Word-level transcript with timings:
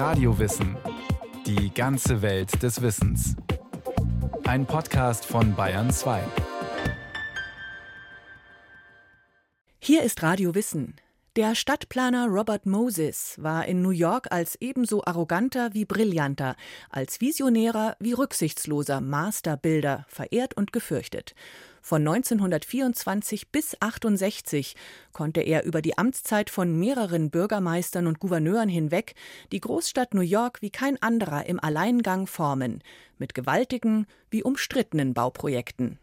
Radiowissen. 0.00 0.78
Die 1.44 1.74
ganze 1.74 2.22
Welt 2.22 2.62
des 2.62 2.80
Wissens. 2.80 3.36
Ein 4.44 4.64
Podcast 4.64 5.26
von 5.26 5.54
Bayern 5.54 5.90
2. 5.90 6.22
Hier 9.78 10.02
ist 10.02 10.22
Radio 10.22 10.54
Wissen. 10.54 10.94
Der 11.36 11.54
Stadtplaner 11.54 12.26
Robert 12.26 12.66
Moses 12.66 13.36
war 13.38 13.64
in 13.66 13.82
New 13.82 13.90
York 13.90 14.32
als 14.32 14.56
ebenso 14.60 15.04
arroganter 15.04 15.72
wie 15.74 15.84
brillanter, 15.84 16.56
als 16.88 17.20
visionärer 17.20 17.96
wie 18.00 18.14
rücksichtsloser 18.14 19.00
Masterbilder 19.00 20.06
verehrt 20.08 20.56
und 20.56 20.72
gefürchtet. 20.72 21.36
Von 21.82 22.00
1924 22.00 23.52
bis 23.52 23.76
68 23.78 24.74
konnte 25.12 25.40
er 25.42 25.64
über 25.64 25.82
die 25.82 25.96
Amtszeit 25.96 26.50
von 26.50 26.76
mehreren 26.76 27.30
Bürgermeistern 27.30 28.08
und 28.08 28.18
Gouverneuren 28.18 28.68
hinweg 28.68 29.14
die 29.52 29.60
Großstadt 29.60 30.14
New 30.14 30.22
York 30.22 30.60
wie 30.62 30.70
kein 30.70 31.00
anderer 31.00 31.46
im 31.46 31.62
Alleingang 31.62 32.26
formen, 32.26 32.82
mit 33.18 33.34
gewaltigen 33.34 34.08
wie 34.30 34.42
umstrittenen 34.42 35.14
Bauprojekten. 35.14 36.00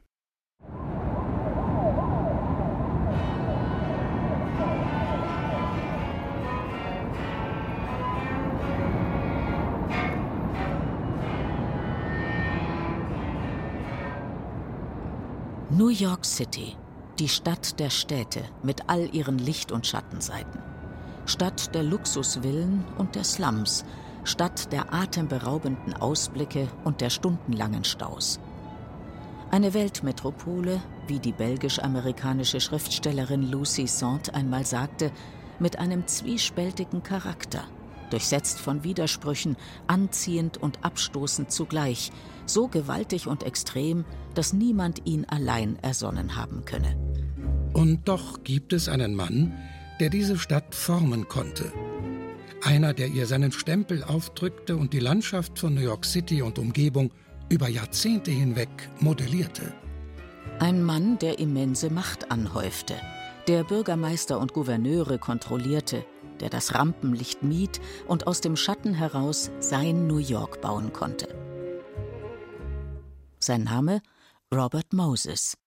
New 15.77 15.89
York 15.89 16.25
City, 16.25 16.75
die 17.19 17.29
Stadt 17.29 17.79
der 17.79 17.91
Städte 17.91 18.41
mit 18.63 18.89
all 18.89 19.13
ihren 19.13 19.37
Licht- 19.37 19.71
und 19.71 19.85
Schattenseiten. 19.85 20.59
Stadt 21.27 21.75
der 21.75 21.83
Luxusvillen 21.83 22.83
und 22.97 23.13
der 23.13 23.23
Slums, 23.23 23.85
Stadt 24.23 24.71
der 24.71 24.91
atemberaubenden 24.91 25.93
Ausblicke 25.93 26.67
und 26.83 26.99
der 26.99 27.11
stundenlangen 27.11 27.83
Staus. 27.83 28.39
Eine 29.51 29.75
Weltmetropole, 29.75 30.81
wie 31.05 31.19
die 31.19 31.31
belgisch-amerikanische 31.31 32.59
Schriftstellerin 32.59 33.43
Lucy 33.43 33.85
Sand 33.85 34.33
einmal 34.33 34.65
sagte, 34.65 35.11
mit 35.59 35.77
einem 35.77 36.07
zwiespältigen 36.07 37.03
Charakter– 37.03 37.65
durchsetzt 38.09 38.59
von 38.59 38.83
Widersprüchen, 38.83 39.57
anziehend 39.87 40.57
und 40.57 40.83
abstoßend 40.83 41.51
zugleich, 41.51 42.11
so 42.45 42.67
gewaltig 42.67 43.27
und 43.27 43.43
extrem, 43.43 44.05
dass 44.33 44.53
niemand 44.53 45.01
ihn 45.05 45.25
allein 45.25 45.77
ersonnen 45.81 46.35
haben 46.35 46.63
könne. 46.65 46.97
Und 47.73 48.07
doch 48.07 48.43
gibt 48.43 48.73
es 48.73 48.89
einen 48.89 49.15
Mann, 49.15 49.53
der 49.99 50.09
diese 50.09 50.37
Stadt 50.37 50.73
formen 50.73 51.27
konnte. 51.27 51.71
Einer, 52.63 52.93
der 52.93 53.07
ihr 53.07 53.27
seinen 53.27 53.51
Stempel 53.51 54.03
aufdrückte 54.03 54.75
und 54.75 54.93
die 54.93 54.99
Landschaft 54.99 55.59
von 55.59 55.75
New 55.75 55.81
York 55.81 56.05
City 56.05 56.41
und 56.41 56.57
Umgebung 56.57 57.11
über 57.49 57.67
Jahrzehnte 57.67 58.31
hinweg 58.31 58.69
modellierte. 58.99 59.73
Ein 60.59 60.81
Mann, 60.83 61.19
der 61.19 61.39
immense 61.39 61.89
Macht 61.89 62.31
anhäufte, 62.31 62.95
der 63.47 63.63
Bürgermeister 63.63 64.39
und 64.39 64.53
Gouverneure 64.53 65.19
kontrollierte, 65.19 66.03
der 66.39 66.49
das 66.49 66.73
Rampenlicht 66.73 67.43
mied 67.43 67.79
und 68.07 68.27
aus 68.27 68.41
dem 68.41 68.55
Schatten 68.55 68.93
heraus 68.93 69.51
sein 69.59 70.07
New 70.07 70.17
York 70.17 70.61
bauen 70.61 70.93
konnte. 70.93 71.27
Sein 73.39 73.63
Name 73.63 74.01
Robert 74.53 74.93
Moses. 74.93 75.57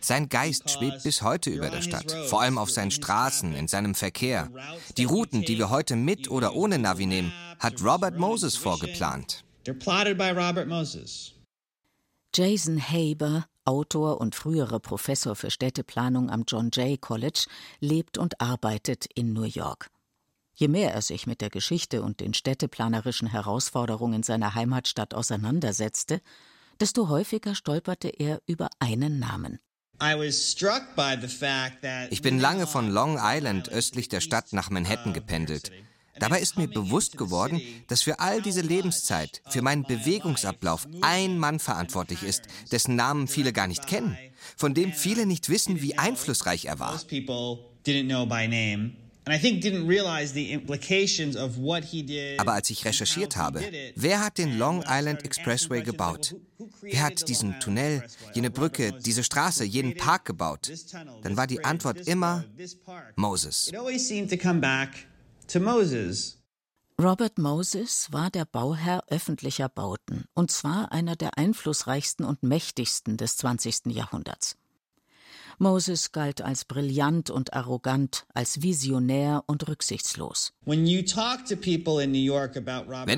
Sein 0.00 0.28
Geist 0.28 0.70
schwebt 0.70 1.02
bis 1.04 1.22
heute 1.22 1.50
über 1.50 1.70
der 1.70 1.82
Stadt, 1.82 2.10
vor 2.26 2.40
allem 2.42 2.58
auf 2.58 2.70
seinen 2.70 2.90
Straßen, 2.90 3.54
in 3.54 3.68
seinem 3.68 3.94
Verkehr. 3.94 4.50
Die 4.96 5.04
Routen, 5.04 5.42
die 5.42 5.56
wir 5.56 5.70
heute 5.70 5.94
mit 5.94 6.28
oder 6.28 6.56
ohne 6.56 6.80
Navi 6.80 7.06
nehmen, 7.06 7.32
hat 7.60 7.80
Robert 7.80 8.18
Moses 8.18 8.56
vorgeplant. 8.56 9.44
Jason 12.34 12.80
Haber 12.80 13.46
Autor 13.64 14.20
und 14.20 14.34
früherer 14.34 14.80
Professor 14.80 15.34
für 15.36 15.50
Städteplanung 15.50 16.30
am 16.30 16.44
John 16.46 16.70
Jay 16.72 16.96
College, 16.96 17.46
lebt 17.80 18.18
und 18.18 18.40
arbeitet 18.40 19.06
in 19.14 19.32
New 19.32 19.44
York. 19.44 19.90
Je 20.54 20.68
mehr 20.68 20.94
er 20.94 21.02
sich 21.02 21.26
mit 21.26 21.40
der 21.40 21.50
Geschichte 21.50 22.02
und 22.02 22.20
den 22.20 22.34
städteplanerischen 22.34 23.28
Herausforderungen 23.28 24.22
seiner 24.22 24.54
Heimatstadt 24.54 25.14
auseinandersetzte, 25.14 26.20
desto 26.80 27.08
häufiger 27.08 27.54
stolperte 27.54 28.08
er 28.08 28.40
über 28.46 28.68
einen 28.78 29.18
Namen. 29.18 29.58
Ich 32.10 32.22
bin 32.22 32.40
lange 32.40 32.66
von 32.66 32.90
Long 32.90 33.18
Island 33.20 33.68
östlich 33.68 34.08
der 34.08 34.20
Stadt 34.20 34.52
nach 34.52 34.70
Manhattan 34.70 35.12
gependelt. 35.12 35.70
Dabei 36.18 36.40
ist 36.40 36.56
mir 36.56 36.68
bewusst 36.68 37.16
geworden, 37.16 37.60
dass 37.88 38.02
für 38.02 38.20
all 38.20 38.40
diese 38.42 38.60
Lebenszeit, 38.60 39.42
für 39.48 39.62
meinen 39.62 39.84
Bewegungsablauf 39.84 40.86
ein 41.00 41.38
Mann 41.38 41.58
verantwortlich 41.58 42.22
ist, 42.22 42.42
dessen 42.70 42.96
Namen 42.96 43.28
viele 43.28 43.52
gar 43.52 43.66
nicht 43.66 43.86
kennen, 43.86 44.16
von 44.56 44.74
dem 44.74 44.92
viele 44.92 45.26
nicht 45.26 45.48
wissen, 45.48 45.82
wie 45.82 45.98
einflussreich 45.98 46.66
er 46.66 46.78
war. 46.78 47.00
Aber 52.38 52.52
als 52.52 52.70
ich 52.70 52.84
recherchiert 52.84 53.36
habe, 53.36 53.62
wer 53.96 54.20
hat 54.20 54.36
den 54.36 54.58
Long 54.58 54.84
Island 54.86 55.24
Expressway 55.24 55.82
gebaut? 55.82 56.36
Wer 56.82 57.02
hat 57.02 57.26
diesen 57.28 57.58
Tunnel, 57.58 58.04
jene 58.34 58.50
Brücke, 58.50 58.92
diese 59.04 59.24
Straße, 59.24 59.64
jeden 59.64 59.96
Park 59.96 60.26
gebaut? 60.26 60.70
Dann 61.22 61.38
war 61.38 61.46
die 61.46 61.64
Antwort 61.64 62.06
immer 62.06 62.44
Moses 63.16 63.72
to 65.48 65.60
Moses. 65.60 66.38
Robert 67.00 67.38
Moses 67.38 68.12
war 68.12 68.30
der 68.30 68.44
Bauherr 68.44 69.02
öffentlicher 69.08 69.68
Bauten, 69.68 70.26
und 70.34 70.52
zwar 70.52 70.92
einer 70.92 71.16
der 71.16 71.36
einflussreichsten 71.36 72.24
und 72.24 72.44
mächtigsten 72.44 73.16
des 73.16 73.36
20. 73.36 73.86
Jahrhunderts. 73.86 74.56
Moses 75.58 76.12
galt 76.12 76.40
als 76.42 76.64
brillant 76.64 77.30
und 77.30 77.52
arrogant, 77.52 78.26
als 78.34 78.62
visionär 78.62 79.42
und 79.46 79.68
rücksichtslos. 79.68 80.52
Wenn 80.64 80.86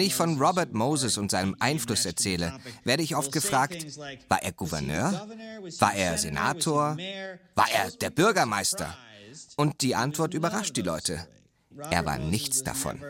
ich 0.00 0.14
von 0.14 0.38
Robert 0.40 0.72
Moses 0.74 1.18
und 1.18 1.30
seinem 1.30 1.56
Einfluss 1.60 2.06
erzähle, 2.06 2.58
werde 2.84 3.02
ich 3.02 3.16
oft 3.16 3.32
gefragt, 3.32 3.86
war 4.28 4.42
er 4.42 4.52
Gouverneur? 4.52 5.28
War 5.78 5.94
er 5.94 6.18
Senator? 6.18 6.96
War 7.54 7.70
er 7.72 7.90
der 7.90 8.10
Bürgermeister? 8.10 8.96
Und 9.56 9.80
die 9.82 9.94
Antwort 9.94 10.34
überrascht 10.34 10.76
die 10.76 10.82
Leute. 10.82 11.26
Er 11.90 12.04
war 12.06 12.18
nichts 12.18 12.62
davon. 12.62 13.00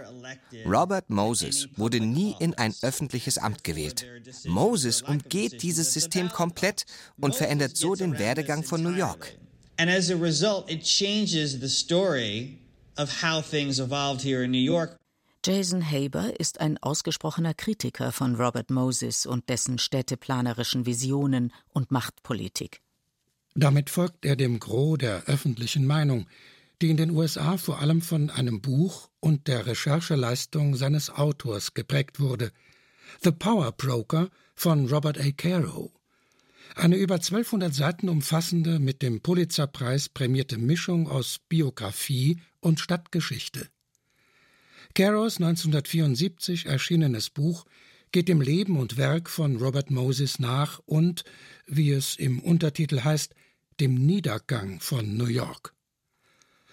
Robert 0.64 1.10
Moses 1.10 1.68
wurde 1.76 2.00
nie 2.00 2.34
in 2.38 2.54
ein 2.54 2.74
öffentliches 2.82 3.38
Amt 3.38 3.64
gewählt. 3.64 4.06
Moses 4.44 5.02
umgeht 5.02 5.62
dieses 5.62 5.92
System 5.92 6.28
komplett 6.28 6.84
und 7.20 7.34
verändert 7.34 7.76
so 7.76 7.94
den 7.94 8.18
Werdegang 8.18 8.62
von 8.62 8.82
New 8.82 8.94
York. 8.94 9.36
And 9.78 9.90
as 9.90 10.10
a 10.10 10.16
result, 10.16 10.70
it 10.70 10.82
changes 10.84 11.60
the 11.60 11.68
story 11.68 12.58
of 12.96 13.22
how 13.22 13.42
things 13.42 13.78
evolved 13.78 14.22
here 14.22 14.42
in 14.42 14.50
New 14.50 14.58
York. 14.58 14.96
Jason 15.44 15.82
Haber 15.82 16.40
ist 16.40 16.60
ein 16.60 16.76
ausgesprochener 16.78 17.54
Kritiker 17.54 18.10
von 18.10 18.34
Robert 18.34 18.70
Moses 18.70 19.26
und 19.26 19.48
dessen 19.48 19.78
städteplanerischen 19.78 20.86
Visionen 20.86 21.52
und 21.72 21.92
Machtpolitik. 21.92 22.80
Damit 23.54 23.88
folgt 23.88 24.24
er 24.24 24.34
dem 24.34 24.58
Gros 24.58 24.98
der 24.98 25.22
öffentlichen 25.26 25.86
Meinung, 25.86 26.26
die 26.82 26.90
in 26.90 26.96
den 26.96 27.10
USA 27.10 27.56
vor 27.56 27.80
allem 27.80 28.02
von 28.02 28.30
einem 28.30 28.60
Buch 28.60 29.08
und 29.20 29.48
der 29.48 29.66
Rechercheleistung 29.66 30.76
seines 30.76 31.10
Autors 31.10 31.74
geprägt 31.74 32.20
wurde, 32.20 32.52
The 33.22 33.32
Power 33.32 33.72
Broker 33.72 34.28
von 34.54 34.88
Robert 34.88 35.18
A. 35.18 35.30
Caro. 35.30 35.92
Eine 36.74 36.96
über 36.96 37.14
1200 37.14 37.72
Seiten 37.72 38.08
umfassende, 38.08 38.78
mit 38.78 39.00
dem 39.00 39.20
Pulitzerpreis 39.20 40.08
prämierte 40.08 40.58
Mischung 40.58 41.08
aus 41.08 41.38
Biografie 41.48 42.40
und 42.60 42.80
Stadtgeschichte. 42.80 43.68
Caros 44.94 45.36
1974 45.36 46.66
erschienenes 46.66 47.30
Buch 47.30 47.64
geht 48.12 48.28
dem 48.28 48.40
Leben 48.40 48.78
und 48.78 48.96
Werk 48.96 49.28
von 49.30 49.56
Robert 49.56 49.90
Moses 49.90 50.38
nach 50.38 50.80
und, 50.86 51.24
wie 51.66 51.90
es 51.90 52.16
im 52.16 52.40
Untertitel 52.40 53.00
heißt, 53.00 53.34
dem 53.80 53.94
Niedergang 53.94 54.80
von 54.80 55.16
New 55.16 55.26
York. 55.26 55.75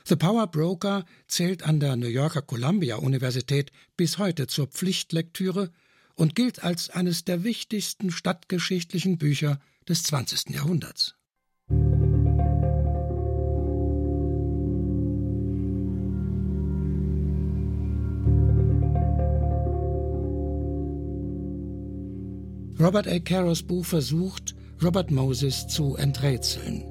The 0.05 0.17
Power 0.17 0.47
Broker 0.47 1.05
zählt 1.27 1.63
an 1.63 1.79
der 1.79 1.95
New 1.95 2.07
Yorker 2.07 2.41
Columbia 2.41 2.97
Universität 2.97 3.71
bis 3.95 4.17
heute 4.17 4.47
zur 4.47 4.67
Pflichtlektüre 4.67 5.71
und 6.15 6.35
gilt 6.35 6.61
als 6.61 6.89
eines 6.89 7.23
der 7.23 7.45
wichtigsten 7.45 8.11
stadtgeschichtlichen 8.11 9.17
Bücher 9.17 9.61
des 9.87 10.03
20. 10.03 10.49
Jahrhunderts. 10.49 11.15
Robert 22.77 23.07
A. 23.07 23.19
Caros 23.19 23.63
Buch 23.63 23.85
versucht, 23.85 24.53
Robert 24.83 25.11
Moses 25.11 25.67
zu 25.67 25.95
enträtseln. 25.95 26.83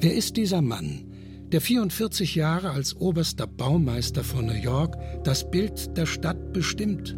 Wer 0.00 0.14
ist 0.14 0.36
dieser 0.36 0.62
Mann, 0.62 1.08
der 1.52 1.62
44 1.62 2.34
Jahre 2.34 2.70
als 2.70 2.96
oberster 2.96 3.46
Baumeister 3.46 4.22
von 4.22 4.46
New 4.46 4.52
York 4.52 4.96
das 5.24 5.50
Bild 5.50 5.96
der 5.96 6.04
Stadt 6.04 6.52
bestimmt. 6.52 7.16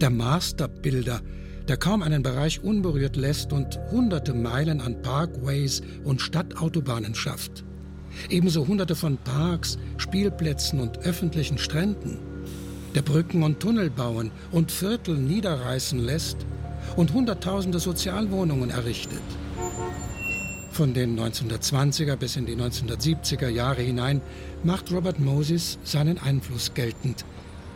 Der 0.00 0.10
Masterbilder, 0.10 1.20
der 1.68 1.76
kaum 1.76 2.02
einen 2.02 2.24
Bereich 2.24 2.64
unberührt 2.64 3.14
lässt 3.14 3.52
und 3.52 3.78
hunderte 3.92 4.34
Meilen 4.34 4.80
an 4.80 5.00
Parkways 5.02 5.82
und 6.02 6.20
Stadtautobahnen 6.20 7.14
schafft. 7.14 7.64
Ebenso 8.28 8.66
hunderte 8.66 8.96
von 8.96 9.18
Parks, 9.18 9.78
Spielplätzen 9.98 10.80
und 10.80 10.98
öffentlichen 10.98 11.58
Stränden. 11.58 12.18
Der 12.96 13.02
Brücken 13.02 13.44
und 13.44 13.60
Tunnel 13.60 13.88
bauen 13.88 14.32
und 14.50 14.72
Viertel 14.72 15.16
niederreißen 15.16 15.98
lässt 15.98 16.38
und 16.96 17.12
hunderttausende 17.12 17.78
Sozialwohnungen 17.78 18.70
errichtet. 18.70 19.22
Von 20.74 20.92
den 20.92 21.16
1920er 21.16 22.16
bis 22.16 22.34
in 22.34 22.46
die 22.46 22.56
1970er 22.56 23.46
Jahre 23.48 23.80
hinein 23.82 24.20
macht 24.64 24.90
Robert 24.90 25.20
Moses 25.20 25.78
seinen 25.84 26.18
Einfluss 26.18 26.74
geltend 26.74 27.24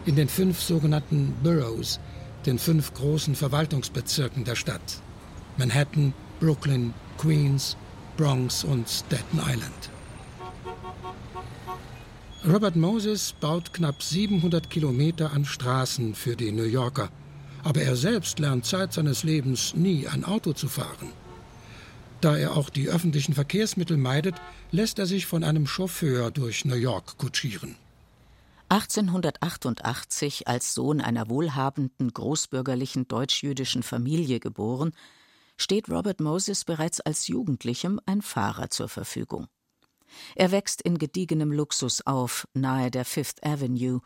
in 0.05 0.17
den 0.17 0.29
fünf 0.29 0.61
sogenannten 0.61 1.33
Boroughs, 1.45 2.00
den 2.45 2.59
fünf 2.59 2.93
großen 2.95 3.37
Verwaltungsbezirken 3.37 4.43
der 4.43 4.56
Stadt. 4.56 5.00
Manhattan, 5.59 6.12
Brooklyn, 6.41 6.93
Queens, 7.19 7.77
Bronx 8.17 8.65
und 8.65 8.89
Staten 8.89 9.39
Island. 9.47 9.91
Robert 12.53 12.75
Moses 12.75 13.33
baut 13.41 13.73
knapp 13.73 14.03
700 14.03 14.71
Kilometer 14.71 15.33
an 15.33 15.45
Straßen 15.45 16.17
für 16.17 16.35
die 16.35 16.50
New 16.50 16.65
Yorker, 16.65 17.11
aber 17.62 17.81
er 17.81 17.95
selbst 17.95 18.41
lernt 18.41 18.67
Zeit 18.67 18.93
seines 18.93 19.23
Lebens 19.23 19.75
nie 19.77 20.09
ein 20.09 20.25
Auto 20.25 20.53
zu 20.53 20.67
fahren. 20.67 21.12
Da 22.20 22.37
er 22.37 22.56
auch 22.56 22.69
die 22.69 22.88
öffentlichen 22.88 23.32
Verkehrsmittel 23.32 23.97
meidet, 23.97 24.35
lässt 24.73 24.99
er 24.99 25.06
sich 25.06 25.26
von 25.26 25.44
einem 25.44 25.67
Chauffeur 25.67 26.32
durch 26.32 26.65
New 26.65 26.75
York 26.75 27.17
kutschieren. 27.17 27.76
1888 28.70 30.49
als 30.49 30.75
Sohn 30.75 31.00
einer 31.00 31.31
wohlhabenden 31.31 32.12
großbürgerlichen 32.12 33.06
deutsch-jüdischen 33.06 33.82
Familie 33.82 34.41
geboren, 34.41 34.93
steht 35.56 35.88
Robert 35.88 36.20
Moses 36.20 36.65
bereits 36.65 37.00
als 37.00 37.29
Jugendlichem 37.29 38.00
ein 38.05 38.21
Fahrer 38.21 38.69
zur 38.69 38.88
Verfügung. 38.88 39.47
Er 40.35 40.50
wächst 40.50 40.82
in 40.82 40.99
gediegenem 40.99 41.53
Luxus 41.53 42.05
auf, 42.05 42.49
nahe 42.53 42.91
der 42.91 43.05
Fifth 43.05 43.44
Avenue, 43.44 44.00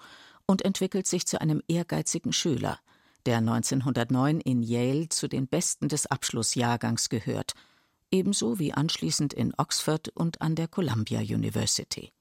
und 0.47 0.65
entwickelt 0.65 1.07
sich 1.07 1.27
zu 1.27 1.41
einem 1.41 1.63
ehrgeizigen 1.67 2.33
Schüler, 2.33 2.79
der 3.27 3.39
1909 3.39 4.41
in 4.41 4.63
Yale 4.63 5.09
zu 5.09 5.29
den 5.29 5.49
Besten 5.49 5.89
des 5.89 6.07
Abschlussjahrgangs 6.07 7.09
gehört– 7.09 7.55
ebenso 8.13 8.59
wie 8.59 8.73
anschließend 8.73 9.33
in 9.33 9.53
Oxford 9.57 10.11
und 10.15 10.41
an 10.41 10.55
der 10.55 10.69
Columbia 10.69 11.21
University. 11.21 12.13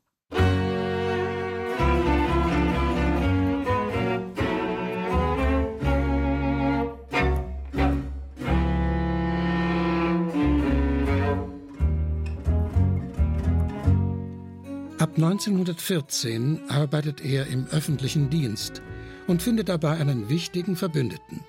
Ab 15.02 15.16
1914 15.16 16.70
arbeitet 16.70 17.26
er 17.26 17.48
im 17.48 17.66
öffentlichen 17.72 18.30
Dienst 18.30 18.84
und 19.26 19.42
findet 19.42 19.68
dabei 19.68 19.98
einen 19.98 20.30
wichtigen 20.30 20.76
Verbündeten. 20.76 21.44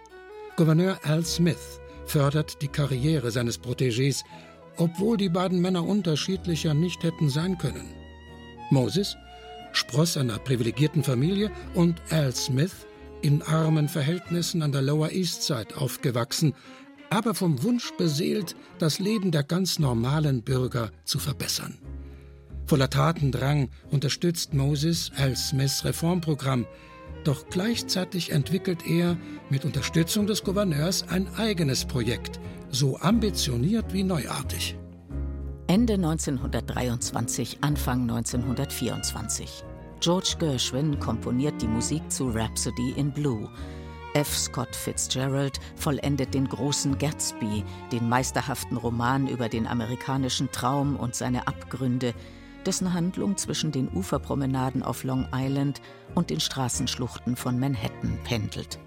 Gouverneur 0.56 0.98
Al 1.02 1.22
Smith, 1.26 1.78
fördert 2.06 2.62
die 2.62 2.68
Karriere 2.68 3.30
seines 3.30 3.60
Protégés, 3.60 4.24
obwohl 4.76 5.16
die 5.16 5.28
beiden 5.28 5.60
Männer 5.60 5.84
unterschiedlicher 5.84 6.74
nicht 6.74 7.02
hätten 7.02 7.28
sein 7.28 7.58
können. 7.58 7.94
Moses, 8.70 9.16
Spross 9.72 10.16
einer 10.16 10.38
privilegierten 10.38 11.02
Familie, 11.02 11.50
und 11.74 12.00
Al 12.10 12.34
Smith, 12.34 12.86
in 13.22 13.42
armen 13.42 13.88
Verhältnissen 13.88 14.62
an 14.62 14.72
der 14.72 14.82
Lower 14.82 15.10
East 15.10 15.44
Side 15.44 15.76
aufgewachsen, 15.76 16.54
aber 17.10 17.34
vom 17.34 17.62
Wunsch 17.62 17.92
beseelt, 17.96 18.56
das 18.78 18.98
Leben 18.98 19.30
der 19.30 19.42
ganz 19.42 19.78
normalen 19.78 20.42
Bürger 20.42 20.90
zu 21.04 21.18
verbessern. 21.18 21.78
Voller 22.66 22.88
Tatendrang 22.88 23.68
unterstützt 23.90 24.54
Moses 24.54 25.12
Al 25.16 25.36
Smiths 25.36 25.84
Reformprogramm, 25.84 26.66
doch 27.24 27.46
gleichzeitig 27.48 28.32
entwickelt 28.32 28.86
er 28.86 29.16
mit 29.50 29.64
Unterstützung 29.64 30.26
des 30.26 30.44
Gouverneurs 30.44 31.08
ein 31.08 31.28
eigenes 31.36 31.84
Projekt, 31.84 32.40
so 32.70 32.98
ambitioniert 32.98 33.92
wie 33.92 34.04
neuartig. 34.04 34.76
Ende 35.66 35.94
1923, 35.94 37.58
Anfang 37.62 38.02
1924. 38.02 39.64
George 40.00 40.34
Gershwin 40.38 40.98
komponiert 40.98 41.62
die 41.62 41.68
Musik 41.68 42.02
zu 42.10 42.28
Rhapsody 42.28 42.92
in 42.96 43.12
Blue. 43.12 43.48
F. 44.14 44.36
Scott 44.36 44.74
Fitzgerald 44.74 45.58
vollendet 45.76 46.34
den 46.34 46.48
großen 46.48 46.98
Gatsby, 46.98 47.64
den 47.92 48.08
meisterhaften 48.08 48.76
Roman 48.76 49.28
über 49.28 49.48
den 49.48 49.66
amerikanischen 49.66 50.50
Traum 50.52 50.96
und 50.96 51.14
seine 51.14 51.46
Abgründe, 51.46 52.12
dessen 52.66 52.92
Handlung 52.92 53.36
zwischen 53.36 53.72
den 53.72 53.88
Uferpromenaden 53.88 54.82
auf 54.82 55.04
Long 55.04 55.26
Island 55.34 55.80
und 56.14 56.30
den 56.30 56.40
Straßenschluchten 56.40 57.36
von 57.36 57.58
Manhattan 57.58 58.18
pendelt. 58.24 58.78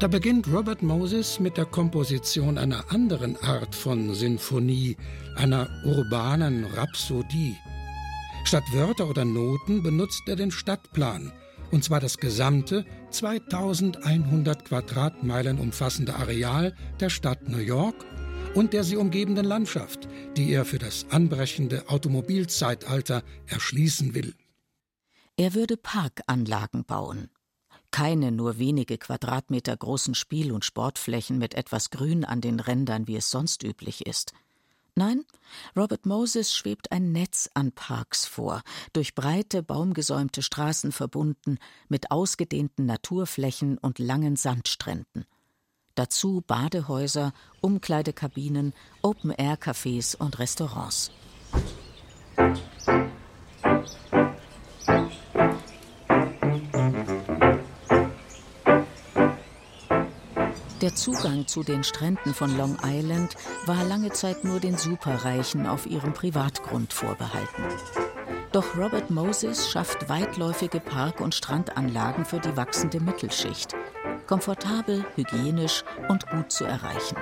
Da 0.00 0.06
beginnt 0.06 0.46
Robert 0.52 0.82
Moses 0.82 1.40
mit 1.40 1.56
der 1.56 1.64
Komposition 1.64 2.56
einer 2.56 2.84
anderen 2.92 3.36
Art 3.42 3.74
von 3.74 4.14
Sinfonie, 4.14 4.96
einer 5.34 5.68
urbanen 5.84 6.64
Rhapsodie. 6.64 7.56
Statt 8.44 8.62
Wörter 8.72 9.10
oder 9.10 9.24
Noten 9.24 9.82
benutzt 9.82 10.22
er 10.28 10.36
den 10.36 10.52
Stadtplan, 10.52 11.32
und 11.72 11.82
zwar 11.82 11.98
das 11.98 12.18
gesamte 12.18 12.84
2100 13.10 14.64
Quadratmeilen 14.64 15.58
umfassende 15.58 16.14
Areal 16.14 16.74
der 17.00 17.10
Stadt 17.10 17.48
New 17.48 17.58
York 17.58 18.06
und 18.54 18.72
der 18.72 18.84
sie 18.84 18.96
umgebenden 18.96 19.44
Landschaft, 19.44 20.08
die 20.36 20.52
er 20.52 20.64
für 20.64 20.78
das 20.78 21.06
anbrechende 21.10 21.88
Automobilzeitalter 21.88 23.22
erschließen 23.46 24.14
will. 24.14 24.34
Er 25.36 25.54
würde 25.54 25.76
Parkanlagen 25.76 26.84
bauen. 26.84 27.30
Keine 27.90 28.32
nur 28.32 28.58
wenige 28.58 28.98
Quadratmeter 28.98 29.76
großen 29.76 30.14
Spiel- 30.14 30.52
und 30.52 30.64
Sportflächen 30.64 31.38
mit 31.38 31.54
etwas 31.54 31.90
Grün 31.90 32.24
an 32.24 32.40
den 32.40 32.60
Rändern, 32.60 33.06
wie 33.06 33.16
es 33.16 33.30
sonst 33.30 33.62
üblich 33.62 34.06
ist. 34.06 34.32
Nein, 34.94 35.24
Robert 35.76 36.06
Moses 36.06 36.52
schwebt 36.52 36.90
ein 36.90 37.12
Netz 37.12 37.48
an 37.54 37.70
Parks 37.70 38.26
vor, 38.26 38.62
durch 38.92 39.14
breite, 39.14 39.62
baumgesäumte 39.62 40.42
Straßen 40.42 40.90
verbunden, 40.90 41.58
mit 41.88 42.10
ausgedehnten 42.10 42.84
Naturflächen 42.84 43.78
und 43.78 44.00
langen 44.00 44.34
Sandstränden. 44.34 45.24
Dazu 45.98 46.44
Badehäuser, 46.46 47.32
Umkleidekabinen, 47.60 48.72
Open-Air-Cafés 49.02 50.14
und 50.16 50.38
Restaurants. 50.38 51.10
Der 60.80 60.94
Zugang 60.94 61.48
zu 61.48 61.64
den 61.64 61.82
Stränden 61.82 62.32
von 62.32 62.56
Long 62.56 62.76
Island 62.84 63.34
war 63.66 63.82
lange 63.82 64.12
Zeit 64.12 64.44
nur 64.44 64.60
den 64.60 64.78
Superreichen 64.78 65.66
auf 65.66 65.86
ihrem 65.86 66.12
Privatgrund 66.12 66.92
vorbehalten. 66.92 67.64
Doch 68.52 68.76
Robert 68.76 69.10
Moses 69.10 69.68
schafft 69.68 70.08
weitläufige 70.08 70.78
Park- 70.78 71.20
und 71.20 71.34
Strandanlagen 71.34 72.24
für 72.24 72.38
die 72.38 72.56
wachsende 72.56 73.00
Mittelschicht– 73.00 73.74
komfortabel, 74.28 75.04
hygienisch 75.16 75.82
und 76.08 76.28
gut 76.28 76.52
zu 76.52 76.64
erreichen. 76.64 77.16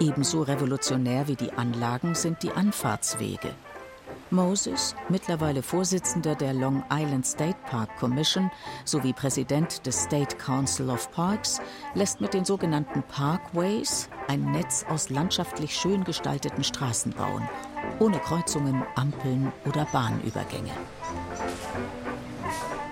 Ebenso 0.00 0.42
revolutionär 0.42 1.28
wie 1.28 1.36
die 1.36 1.52
Anlagen 1.52 2.16
sind 2.16 2.42
die 2.42 2.50
Anfahrtswege. 2.50 3.54
Moses, 4.30 4.96
mittlerweile 5.10 5.62
Vorsitzender 5.62 6.34
der 6.34 6.54
Long 6.54 6.82
Island 6.90 7.26
State 7.26 7.58
Park 7.66 7.90
Commission 7.98 8.50
sowie 8.86 9.12
Präsident 9.12 9.86
des 9.86 10.04
State 10.04 10.36
Council 10.36 10.88
of 10.88 11.10
Parks, 11.12 11.60
lässt 11.94 12.22
mit 12.22 12.32
den 12.32 12.46
sogenannten 12.46 13.02
Parkways 13.02 14.08
ein 14.28 14.50
Netz 14.52 14.86
aus 14.88 15.10
landschaftlich 15.10 15.76
schön 15.76 16.02
gestalteten 16.04 16.64
Straßen 16.64 17.12
bauen, 17.12 17.46
ohne 17.98 18.18
Kreuzungen, 18.20 18.82
Ampeln 18.94 19.52
oder 19.66 19.86
Bahnübergänge. 19.92 20.72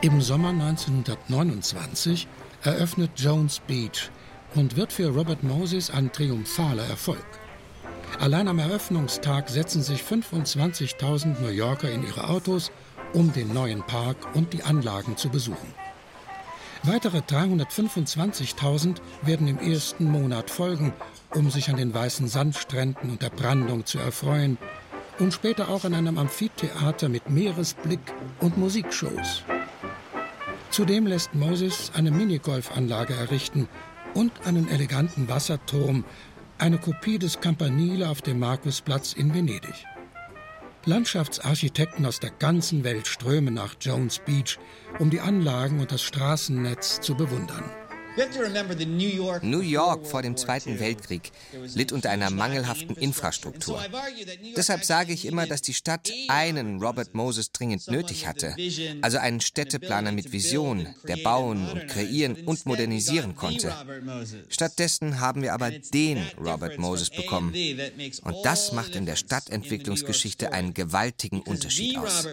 Im 0.03 0.21
Sommer 0.21 0.51
1929 0.51 2.29
eröffnet 2.63 3.13
Jones 3.17 3.61
Beach 3.67 4.11
und 4.55 4.77
wird 4.77 4.93
für 4.93 5.09
Robert 5.09 5.43
Moses 5.43 5.91
ein 5.91 6.13
triumphaler 6.13 6.85
Erfolg. 6.85 7.25
Allein 8.19 8.49
am 8.49 8.59
Eröffnungstag 8.59 9.49
setzen 9.49 9.83
sich 9.83 10.03
25.000 10.03 11.41
New 11.41 11.49
Yorker 11.49 11.91
in 11.91 12.07
ihre 12.07 12.29
Autos, 12.29 12.71
um 13.13 13.33
den 13.33 13.53
neuen 13.55 13.83
Park 13.83 14.17
und 14.35 14.53
die 14.53 14.63
Anlagen 14.63 15.17
zu 15.17 15.31
besuchen. 15.31 15.75
Weitere 16.83 17.19
325.000 17.19 18.97
werden 19.23 19.49
im 19.49 19.59
ersten 19.59 20.11
Monat 20.11 20.51
folgen, 20.51 20.93
um 21.35 21.51
sich 21.51 21.69
an 21.69 21.77
den 21.77 21.93
weißen 21.93 22.27
Sandstränden 22.27 23.11
und 23.11 23.23
der 23.23 23.31
Brandung 23.31 23.85
zu 23.85 23.99
erfreuen 23.99 24.59
und 25.19 25.35
später 25.35 25.69
auch 25.69 25.85
an 25.85 25.95
einem 25.95 26.19
Amphitheater 26.19 27.09
mit 27.09 27.29
Meeresblick 27.29 28.01
und 28.41 28.57
Musikshows. 28.57 29.43
Zudem 30.71 31.07
lässt 31.07 31.35
Moses 31.35 31.91
eine 31.95 32.13
Minigolfanlage 32.13 33.15
errichten 33.15 33.69
und 34.15 34.33
einen 34.47 34.69
eleganten 34.69 35.29
Wasserturm, 35.29 36.05
eine 36.59 36.79
Kopie 36.79 37.19
des 37.19 37.41
Campanile 37.41 38.09
auf 38.09 38.23
dem 38.23 38.39
Markusplatz 38.39 39.13
in 39.15 39.35
Venedig. 39.35 39.85
Landschaftsarchitekten 40.85 42.07
aus 42.07 42.21
der 42.21 42.31
ganzen 42.31 42.85
Welt 42.85 43.07
strömen 43.07 43.55
nach 43.55 43.75
Jones 43.81 44.21
Beach, 44.21 44.59
um 44.99 45.11
die 45.11 45.21
Anlagen 45.21 45.81
und 45.81 45.93
das 45.93 46.03
Straßennetz 46.03 47.01
zu 47.01 47.17
bewundern. 47.17 47.65
New 49.43 49.61
York 49.61 50.07
vor 50.07 50.23
dem 50.23 50.37
Zweiten 50.37 50.81
Weltkrieg 50.81 51.31
litt 51.75 51.93
unter 51.93 52.11
einer 52.11 52.31
mangelhaften 52.31 52.97
Infrastruktur. 52.97 53.81
Deshalb 54.57 54.85
sage 54.85 55.13
ich 55.13 55.27
immer, 55.27 55.47
dass 55.47 55.63
die 55.63 55.75
Stadt 55.75 56.11
einen 56.29 56.83
Robert 56.83 57.15
Moses 57.15 57.53
dringend 57.53 57.89
nötig 57.89 58.27
hatte, 58.27 58.57
also 59.01 59.19
einen 59.19 59.41
Städteplaner 59.41 60.13
mit 60.13 60.33
Vision, 60.33 60.89
der 61.07 61.19
bauen 61.19 61.69
und 61.71 61.87
kreieren 61.87 62.37
und 62.47 62.67
modernisieren 62.67 63.37
konnte. 63.37 63.73
Stattdessen 64.49 65.21
haben 65.21 65.43
wir 65.43 65.55
aber 65.55 65.71
den 65.71 66.27
Robert 66.39 66.79
Moses 66.79 67.11
bekommen. 67.11 67.55
Und 68.23 68.37
das 68.45 68.73
macht 68.73 68.97
in 68.97 69.07
der 69.07 69.17
Stadtentwicklungsgeschichte 69.17 70.53
einen 70.53 70.75
gewaltigen 70.75 71.43
Unterschied 71.43 71.97
aus. 71.97 72.27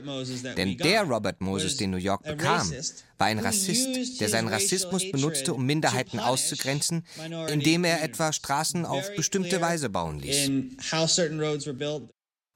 Denn 0.57 0.77
der 0.77 1.03
Robert 1.03 1.39
Moses, 1.41 1.77
den 1.77 1.91
New 1.91 1.98
York 1.98 2.24
bekam, 2.24 2.72
war 3.18 3.28
ein 3.28 3.40
Rassist, 3.40 4.20
der 4.22 4.30
seinen 4.30 4.48
Rassismus 4.48 5.12
benutzte, 5.12 5.54
um 5.54 5.66
Minderheiten 5.66 6.20
auszugrenzen, 6.20 7.04
indem 7.50 7.84
er 7.84 8.04
etwa 8.04 8.32
Straßen 8.32 8.86
auf 8.86 9.16
bestimmte 9.16 9.62
Weise 9.62 9.90
bauen 9.90 10.20
ließ. 10.20 10.52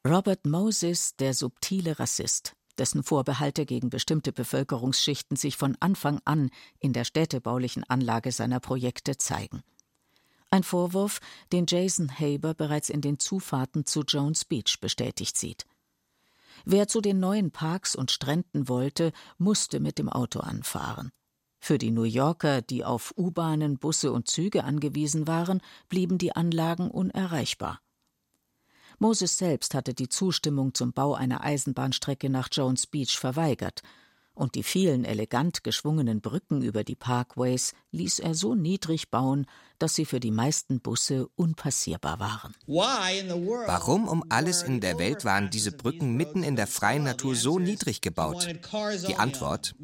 Robert 0.07 0.45
Moses, 0.45 1.15
der 1.17 1.33
subtile 1.33 1.99
Rassist, 1.99 2.53
dessen 2.77 3.03
Vorbehalte 3.03 3.65
gegen 3.65 3.89
bestimmte 3.89 4.31
Bevölkerungsschichten 4.31 5.37
sich 5.37 5.57
von 5.57 5.77
Anfang 5.79 6.19
an 6.25 6.49
in 6.79 6.93
der 6.93 7.03
städtebaulichen 7.03 7.83
Anlage 7.83 8.31
seiner 8.31 8.59
Projekte 8.59 9.17
zeigen. 9.17 9.61
Ein 10.49 10.63
Vorwurf, 10.63 11.19
den 11.53 11.65
Jason 11.67 12.11
Haber 12.19 12.53
bereits 12.53 12.89
in 12.89 13.01
den 13.01 13.19
Zufahrten 13.19 13.85
zu 13.85 14.01
Jones 14.01 14.43
Beach 14.43 14.79
bestätigt 14.81 15.37
sieht. 15.37 15.65
Wer 16.65 16.87
zu 16.87 17.01
den 17.01 17.19
neuen 17.19 17.51
Parks 17.51 17.95
und 17.95 18.11
Stränden 18.11 18.67
wollte, 18.69 19.11
musste 19.37 19.79
mit 19.79 19.97
dem 19.97 20.09
Auto 20.09 20.39
anfahren. 20.39 21.11
Für 21.59 21.77
die 21.77 21.91
New 21.91 22.03
Yorker, 22.03 22.61
die 22.61 22.83
auf 22.83 23.13
U-Bahnen, 23.17 23.77
Busse 23.77 24.11
und 24.11 24.27
Züge 24.27 24.63
angewiesen 24.63 25.27
waren, 25.27 25.61
blieben 25.89 26.17
die 26.17 26.35
Anlagen 26.35 26.89
unerreichbar. 26.89 27.81
Moses 28.97 29.37
selbst 29.37 29.73
hatte 29.73 29.93
die 29.93 30.09
Zustimmung 30.09 30.73
zum 30.73 30.93
Bau 30.93 31.13
einer 31.13 31.43
Eisenbahnstrecke 31.43 32.29
nach 32.29 32.49
Jones 32.51 32.87
Beach 32.87 33.17
verweigert 33.17 33.81
und 34.33 34.55
die 34.55 34.63
vielen 34.63 35.05
elegant 35.05 35.63
geschwungenen 35.63 36.21
Brücken 36.21 36.61
über 36.61 36.83
die 36.83 36.95
Parkways 36.95 37.73
ließ 37.91 38.19
er 38.19 38.33
so 38.33 38.55
niedrig 38.55 39.09
bauen, 39.09 39.45
dass 39.77 39.95
sie 39.95 40.05
für 40.05 40.19
die 40.19 40.31
meisten 40.31 40.79
Busse 40.79 41.27
unpassierbar 41.35 42.19
waren. 42.19 42.55
Warum 42.67 44.07
um 44.07 44.23
alles 44.29 44.61
in 44.61 44.79
der 44.79 44.99
Welt 44.99 45.25
waren 45.25 45.49
diese 45.49 45.71
Brücken 45.71 46.15
mitten 46.15 46.43
in 46.43 46.55
der 46.55 46.67
freien 46.67 47.03
Natur 47.03 47.35
so 47.35 47.57
niedrig 47.57 48.01
gebaut? 48.01 48.47
Die 49.07 49.15
Antwort: 49.15 49.75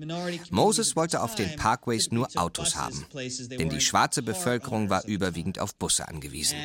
Moses 0.51 0.95
wollte 0.95 1.21
auf 1.21 1.35
den 1.35 1.55
Parkways 1.55 2.11
nur 2.11 2.29
Autos 2.35 2.75
haben, 2.75 3.05
denn 3.57 3.69
die 3.69 3.81
schwarze 3.81 4.21
Bevölkerung 4.21 4.89
war 4.89 5.05
überwiegend 5.05 5.59
auf 5.59 5.75
Busse 5.75 6.07
angewiesen. 6.07 6.57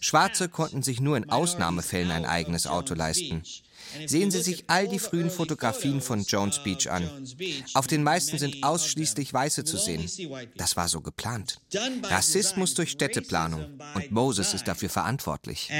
Schwarze 0.00 0.48
konnten 0.48 0.82
sich 0.82 1.00
nur 1.00 1.16
in 1.16 1.30
Ausnahmefällen 1.30 2.10
ein 2.10 2.24
eigenes 2.24 2.66
Auto 2.66 2.94
leisten. 2.94 3.42
Sehen 4.06 4.30
Sie 4.30 4.42
sich 4.42 4.64
all 4.68 4.88
die 4.88 4.98
frühen 4.98 5.30
Fotografien 5.30 6.00
von 6.00 6.22
Jones 6.24 6.62
Beach 6.62 6.90
an. 6.90 7.08
Auf 7.74 7.86
den 7.86 8.02
meisten 8.02 8.38
sind 8.38 8.62
ausschließlich 8.62 9.32
Weiße 9.32 9.64
zu 9.64 9.76
sehen. 9.76 10.04
Das 10.56 10.76
war 10.76 10.88
so 10.88 11.00
geplant. 11.00 11.60
Rassismus 12.04 12.74
durch 12.74 12.90
Städteplanung. 12.90 13.64
Und 13.94 14.10
Moses 14.10 14.54
ist 14.54 14.68
dafür 14.68 14.88
verantwortlich. 14.88 15.70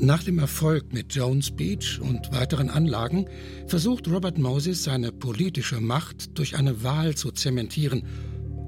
Nach 0.00 0.22
dem 0.22 0.38
Erfolg 0.38 0.92
mit 0.92 1.14
Jones 1.14 1.52
Beach 1.52 2.00
und 2.00 2.32
weiteren 2.32 2.68
Anlagen 2.68 3.26
versucht 3.66 4.08
Robert 4.08 4.38
Moses 4.38 4.84
seine 4.84 5.12
politische 5.12 5.80
Macht 5.80 6.36
durch 6.36 6.56
eine 6.56 6.82
Wahl 6.82 7.14
zu 7.14 7.30
zementieren 7.30 8.04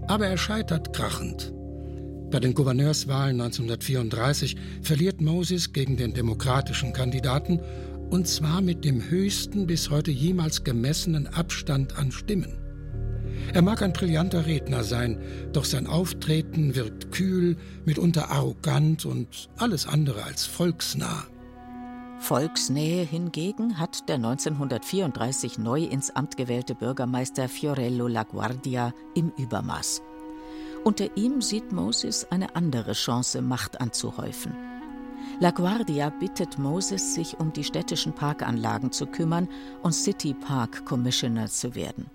aber 0.09 0.27
er 0.27 0.39
scheitert 0.39 0.93
krachend. 0.93 1.53
Bei 2.31 2.41
den 2.41 2.55
Gouverneurswahlen 2.55 3.41
1934 3.41 4.57
verliert 4.83 5.21
Moses 5.21 5.73
gegen 5.73 5.97
den 5.97 6.13
demokratischen 6.13 6.93
Kandidaten 6.93 7.61
und 8.11 8.27
zwar 8.27 8.61
mit 8.61 8.85
dem 8.85 9.11
höchsten 9.11 9.67
bis 9.67 9.91
heute 9.91 10.11
jemals 10.11 10.65
gemessenen 10.65 11.27
Abstand 11.27 11.99
an 11.99 12.13
Stimmen. 12.13 12.59
Er 13.53 13.63
mag 13.63 13.83
ein 13.83 13.93
brillanter 13.93 14.47
Redner 14.47 14.83
sein, 14.83 15.19
doch 15.53 15.65
sein 15.65 15.87
Auftreten 15.87 16.75
wirkt 16.75 17.13
kühl, 17.13 17.57
mitunter 17.85 18.31
arrogant 18.31 19.05
und 19.05 19.49
alles 19.57 19.87
andere 19.87 20.25
als 20.25 20.47
volksnah. 20.47 21.27
Volksnähe 22.26 23.04
hingegen 23.04 23.78
hat 23.78 24.09
der 24.09 24.16
1934 24.16 25.59
neu 25.61 25.85
ins 25.85 26.11
Amt 26.11 26.37
gewählte 26.37 26.75
Bürgermeister 26.75 27.49
Fiorello 27.49 28.09
LaGuardia 28.09 28.92
im 29.14 29.30
Übermaß. 29.38 30.02
Unter 30.83 31.16
ihm 31.16 31.40
sieht 31.40 31.71
Moses 31.71 32.26
eine 32.33 32.56
andere 32.56 32.95
Chance, 32.95 33.42
Macht 33.42 33.80
anzuhäufen. 33.80 34.56
LaGuardia 35.38 36.11
bittet 36.11 36.59
Moses, 36.59 37.14
sich 37.14 37.38
um 37.38 37.52
die 37.52 37.62
städtischen 37.62 38.12
Parkanlagen 38.12 38.90
zu 38.90 39.06
kümmern 39.06 39.49
und 39.85 39.92
City 39.92 40.35
Park 40.35 40.85
Commissioner 40.85 41.47
zu 41.47 41.76
werden. 41.76 42.11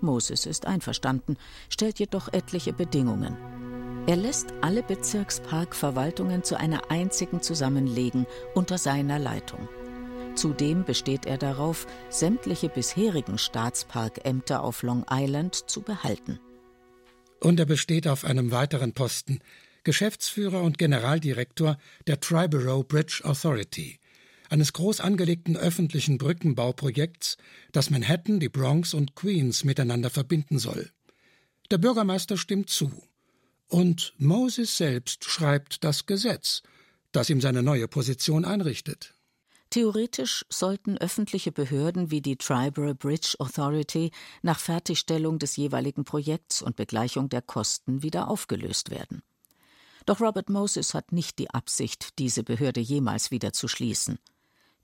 Moses 0.00 0.46
ist 0.46 0.66
einverstanden, 0.66 1.36
stellt 1.68 2.00
jedoch 2.00 2.26
etliche 2.32 2.72
Bedingungen. 2.72 3.36
Er 4.06 4.16
lässt 4.16 4.52
alle 4.60 4.82
Bezirksparkverwaltungen 4.82 6.44
zu 6.44 6.58
einer 6.58 6.90
einzigen 6.90 7.40
zusammenlegen 7.40 8.26
unter 8.54 8.76
seiner 8.76 9.18
Leitung. 9.18 9.66
Zudem 10.34 10.84
besteht 10.84 11.24
er 11.24 11.38
darauf, 11.38 11.86
sämtliche 12.10 12.68
bisherigen 12.68 13.38
Staatsparkämter 13.38 14.62
auf 14.62 14.82
Long 14.82 15.06
Island 15.10 15.54
zu 15.70 15.80
behalten. 15.80 16.38
Und 17.40 17.58
er 17.58 17.64
besteht 17.64 18.06
auf 18.06 18.26
einem 18.26 18.50
weiteren 18.50 18.92
Posten, 18.92 19.38
Geschäftsführer 19.84 20.60
und 20.60 20.76
Generaldirektor 20.76 21.78
der 22.06 22.20
Triborough 22.20 22.86
Bridge 22.86 23.22
Authority, 23.24 24.00
eines 24.50 24.74
groß 24.74 25.00
angelegten 25.00 25.56
öffentlichen 25.56 26.18
Brückenbauprojekts, 26.18 27.38
das 27.72 27.88
Manhattan, 27.88 28.38
die 28.38 28.50
Bronx 28.50 28.92
und 28.92 29.14
Queens 29.14 29.64
miteinander 29.64 30.10
verbinden 30.10 30.58
soll. 30.58 30.90
Der 31.70 31.78
Bürgermeister 31.78 32.36
stimmt 32.36 32.68
zu. 32.68 32.92
Und 33.68 34.14
Moses 34.18 34.76
selbst 34.76 35.24
schreibt 35.24 35.84
das 35.84 36.06
Gesetz, 36.06 36.62
das 37.12 37.30
ihm 37.30 37.40
seine 37.40 37.62
neue 37.62 37.88
Position 37.88 38.44
einrichtet. 38.44 39.14
Theoretisch 39.70 40.44
sollten 40.50 40.98
öffentliche 40.98 41.50
Behörden 41.50 42.10
wie 42.10 42.20
die 42.20 42.36
Triborough 42.36 42.96
Bridge 42.96 43.34
Authority 43.40 44.12
nach 44.42 44.60
Fertigstellung 44.60 45.40
des 45.40 45.56
jeweiligen 45.56 46.04
Projekts 46.04 46.62
und 46.62 46.76
Begleichung 46.76 47.28
der 47.28 47.42
Kosten 47.42 48.02
wieder 48.02 48.28
aufgelöst 48.28 48.90
werden. 48.90 49.22
Doch 50.06 50.20
Robert 50.20 50.48
Moses 50.48 50.94
hat 50.94 51.12
nicht 51.12 51.38
die 51.38 51.50
Absicht, 51.50 52.18
diese 52.18 52.44
Behörde 52.44 52.80
jemals 52.80 53.30
wieder 53.30 53.52
zu 53.52 53.66
schließen. 53.66 54.18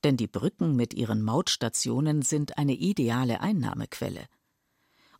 Denn 0.02 0.16
die 0.16 0.26
Brücken 0.26 0.76
mit 0.76 0.94
ihren 0.94 1.22
Mautstationen 1.22 2.22
sind 2.22 2.58
eine 2.58 2.74
ideale 2.74 3.40
Einnahmequelle. 3.42 4.26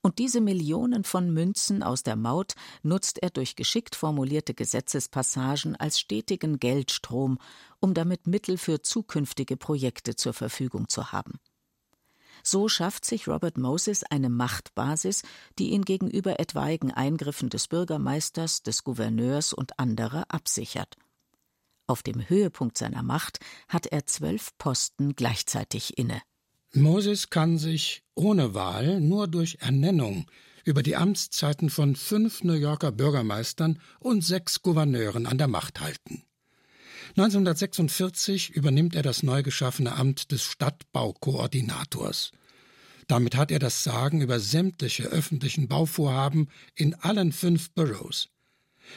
Und 0.03 0.19
diese 0.19 0.41
Millionen 0.41 1.05
von 1.05 1.33
Münzen 1.33 1.83
aus 1.83 2.03
der 2.03 2.17
Maut 2.17 2.55
nutzt 2.83 3.23
er 3.23 3.31
durch 3.31 3.55
geschickt 3.55 3.95
formulierte 3.95 4.55
Gesetzespassagen 4.55 5.77
als 5.77 6.01
stetigen 6.01 6.59
Geldstrom, 6.59 7.39
um 7.81 7.93
damit 7.93 8.27
Mittel 8.27 8.57
für 8.57 8.81
zukünftige 8.81 9.59
Projekte 9.59 10.17
zur 10.17 10.33
Verfügung 10.33 10.89
zu 10.89 11.13
haben. 11.13 11.39
So 12.43 12.69
schafft 12.69 13.05
sich 13.05 13.29
Robert 13.29 13.59
Moses 13.59 14.03
eine 14.03 14.31
Machtbasis, 14.31 15.23
die 15.59 15.71
ihn 15.71 15.85
gegenüber 15.85 16.41
etwaigen 16.41 16.91
Eingriffen 16.91 17.51
des 17.51 17.69
Bürgermeisters, 17.69 18.63
des 18.63 18.85
Gouverneurs 18.85 19.53
und 19.53 19.79
anderer 19.79 20.25
absichert. 20.29 20.97
Auf 21.87 22.03
dem 22.03 22.27
Höhepunkt 22.27 22.79
seiner 22.79 23.03
Macht 23.03 23.41
hat 23.69 23.87
er 23.87 24.07
zwölf 24.07 24.57
Posten 24.57 25.15
gleichzeitig 25.15 25.99
inne. 25.99 26.23
Moses 26.73 27.31
kann 27.31 27.59
sich 27.59 28.05
ohne 28.15 28.55
Wahl 28.55 29.01
nur 29.01 29.27
durch 29.27 29.59
Ernennung 29.61 30.31
über 30.65 30.85
die 30.85 30.95
Amtszeiten 30.95 31.69
von 31.69 31.97
fünf 31.97 32.45
New 32.45 32.53
Yorker 32.53 32.93
Bürgermeistern 32.93 33.81
und 33.99 34.25
sechs 34.25 34.63
Gouverneuren 34.63 35.27
an 35.27 35.37
der 35.37 35.49
Macht 35.49 35.81
halten. 35.81 36.23
1946 37.17 38.51
übernimmt 38.51 38.95
er 38.95 39.03
das 39.03 39.25
neu 39.25 39.43
geschaffene 39.43 39.97
Amt 39.97 40.31
des 40.31 40.45
Stadtbaukoordinators. 40.45 42.31
Damit 43.09 43.35
hat 43.35 43.51
er 43.51 43.59
das 43.59 43.83
Sagen 43.83 44.21
über 44.21 44.39
sämtliche 44.39 45.05
öffentlichen 45.05 45.67
Bauvorhaben 45.67 46.51
in 46.77 46.95
allen 46.95 47.33
fünf 47.33 47.73
Boroughs. 47.73 48.29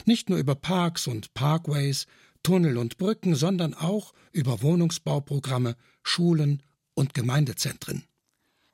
Nicht 0.05 0.29
nur 0.29 0.37
über 0.37 0.53
Parks 0.53 1.07
und 1.07 1.33
Parkways, 1.33 2.05
Tunnel 2.43 2.77
und 2.77 2.99
Brücken, 2.99 3.33
sondern 3.33 3.73
auch 3.73 4.13
über 4.31 4.61
Wohnungsbauprogramme, 4.61 5.75
Schulen 6.03 6.61
und 6.95 7.13
Gemeindezentren. 7.13 8.03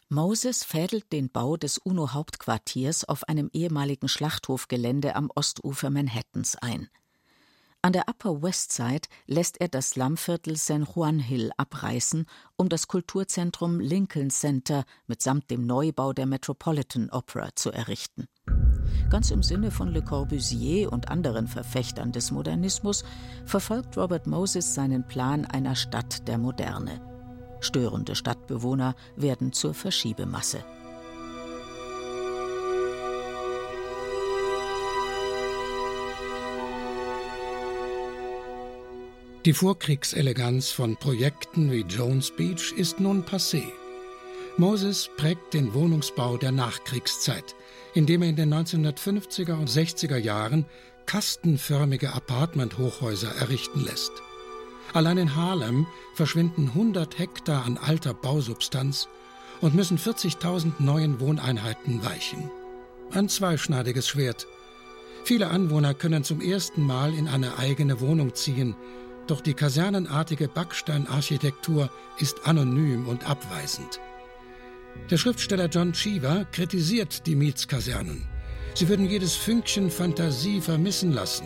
Moses 0.09 0.63
fädelt 0.63 1.11
den 1.11 1.29
Bau 1.29 1.55
des 1.55 1.77
UNO-Hauptquartiers 1.77 3.03
auf 3.03 3.29
einem 3.29 3.49
ehemaligen 3.53 4.07
Schlachthofgelände 4.07 5.15
am 5.15 5.29
Ostufer 5.35 5.91
Manhattans 5.91 6.55
ein. 6.55 6.89
An 7.81 7.93
der 7.93 8.09
Upper 8.09 8.41
West 8.41 8.73
Side 8.73 9.07
lässt 9.25 9.61
er 9.61 9.69
das 9.69 9.91
Slumviertel 9.91 10.57
San 10.57 10.83
Juan 10.83 11.19
Hill 11.19 11.51
abreißen, 11.55 12.25
um 12.57 12.67
das 12.67 12.87
Kulturzentrum 12.87 13.79
Lincoln 13.79 14.31
Center 14.31 14.83
mitsamt 15.07 15.49
dem 15.49 15.65
Neubau 15.65 16.11
der 16.11 16.25
Metropolitan 16.25 17.09
Opera 17.09 17.55
zu 17.55 17.71
errichten. 17.71 18.27
Ganz 19.09 19.31
im 19.31 19.43
Sinne 19.43 19.71
von 19.71 19.89
Le 19.89 20.03
Corbusier 20.03 20.91
und 20.91 21.09
anderen 21.09 21.47
Verfechtern 21.47 22.11
des 22.11 22.31
Modernismus 22.31 23.05
verfolgt 23.45 23.95
Robert 23.95 24.27
Moses 24.27 24.73
seinen 24.73 25.07
Plan 25.07 25.45
einer 25.45 25.75
Stadt 25.75 26.27
der 26.27 26.37
Moderne. 26.37 27.18
Störende 27.61 28.15
Stadtbewohner 28.15 28.95
werden 29.15 29.53
zur 29.53 29.73
Verschiebemasse. 29.73 30.63
Die 39.45 39.53
Vorkriegseleganz 39.53 40.69
von 40.69 40.97
Projekten 40.97 41.71
wie 41.71 41.81
Jones 41.81 42.29
Beach 42.31 42.73
ist 42.75 42.99
nun 42.99 43.23
passé. 43.23 43.63
Moses 44.57 45.09
prägt 45.15 45.53
den 45.53 45.73
Wohnungsbau 45.73 46.35
der 46.35 46.51
Nachkriegszeit, 46.51 47.55
indem 47.93 48.21
er 48.21 48.29
in 48.29 48.35
den 48.35 48.53
1950er 48.53 49.53
und 49.53 49.69
60er 49.69 50.17
Jahren 50.17 50.65
kastenförmige 51.05 52.13
Apartment-Hochhäuser 52.13 53.33
errichten 53.37 53.85
lässt. 53.85 54.11
Allein 54.93 55.17
in 55.17 55.35
Harlem 55.35 55.85
verschwinden 56.13 56.69
100 56.69 57.19
Hektar 57.19 57.65
an 57.65 57.77
alter 57.77 58.13
Bausubstanz 58.13 59.07
und 59.61 59.75
müssen 59.75 59.97
40.000 59.97 60.73
neuen 60.79 61.19
Wohneinheiten 61.19 62.03
weichen. 62.03 62.49
Ein 63.11 63.29
zweischneidiges 63.29 64.07
Schwert. 64.07 64.47
Viele 65.23 65.49
Anwohner 65.49 65.93
können 65.93 66.23
zum 66.23 66.41
ersten 66.41 66.83
Mal 66.83 67.13
in 67.13 67.27
eine 67.27 67.57
eigene 67.57 67.99
Wohnung 67.99 68.33
ziehen, 68.33 68.75
doch 69.27 69.41
die 69.41 69.53
kasernenartige 69.53 70.47
Backsteinarchitektur 70.47 71.91
ist 72.17 72.47
anonym 72.47 73.07
und 73.07 73.29
abweisend. 73.29 73.99
Der 75.11 75.17
Schriftsteller 75.17 75.67
John 75.67 75.93
Cheever 75.93 76.45
kritisiert 76.51 77.27
die 77.27 77.35
Mietskasernen. 77.35 78.27
Sie 78.73 78.87
würden 78.89 79.07
jedes 79.07 79.35
Fünkchen 79.35 79.91
Fantasie 79.91 80.61
vermissen 80.61 81.11
lassen. 81.11 81.45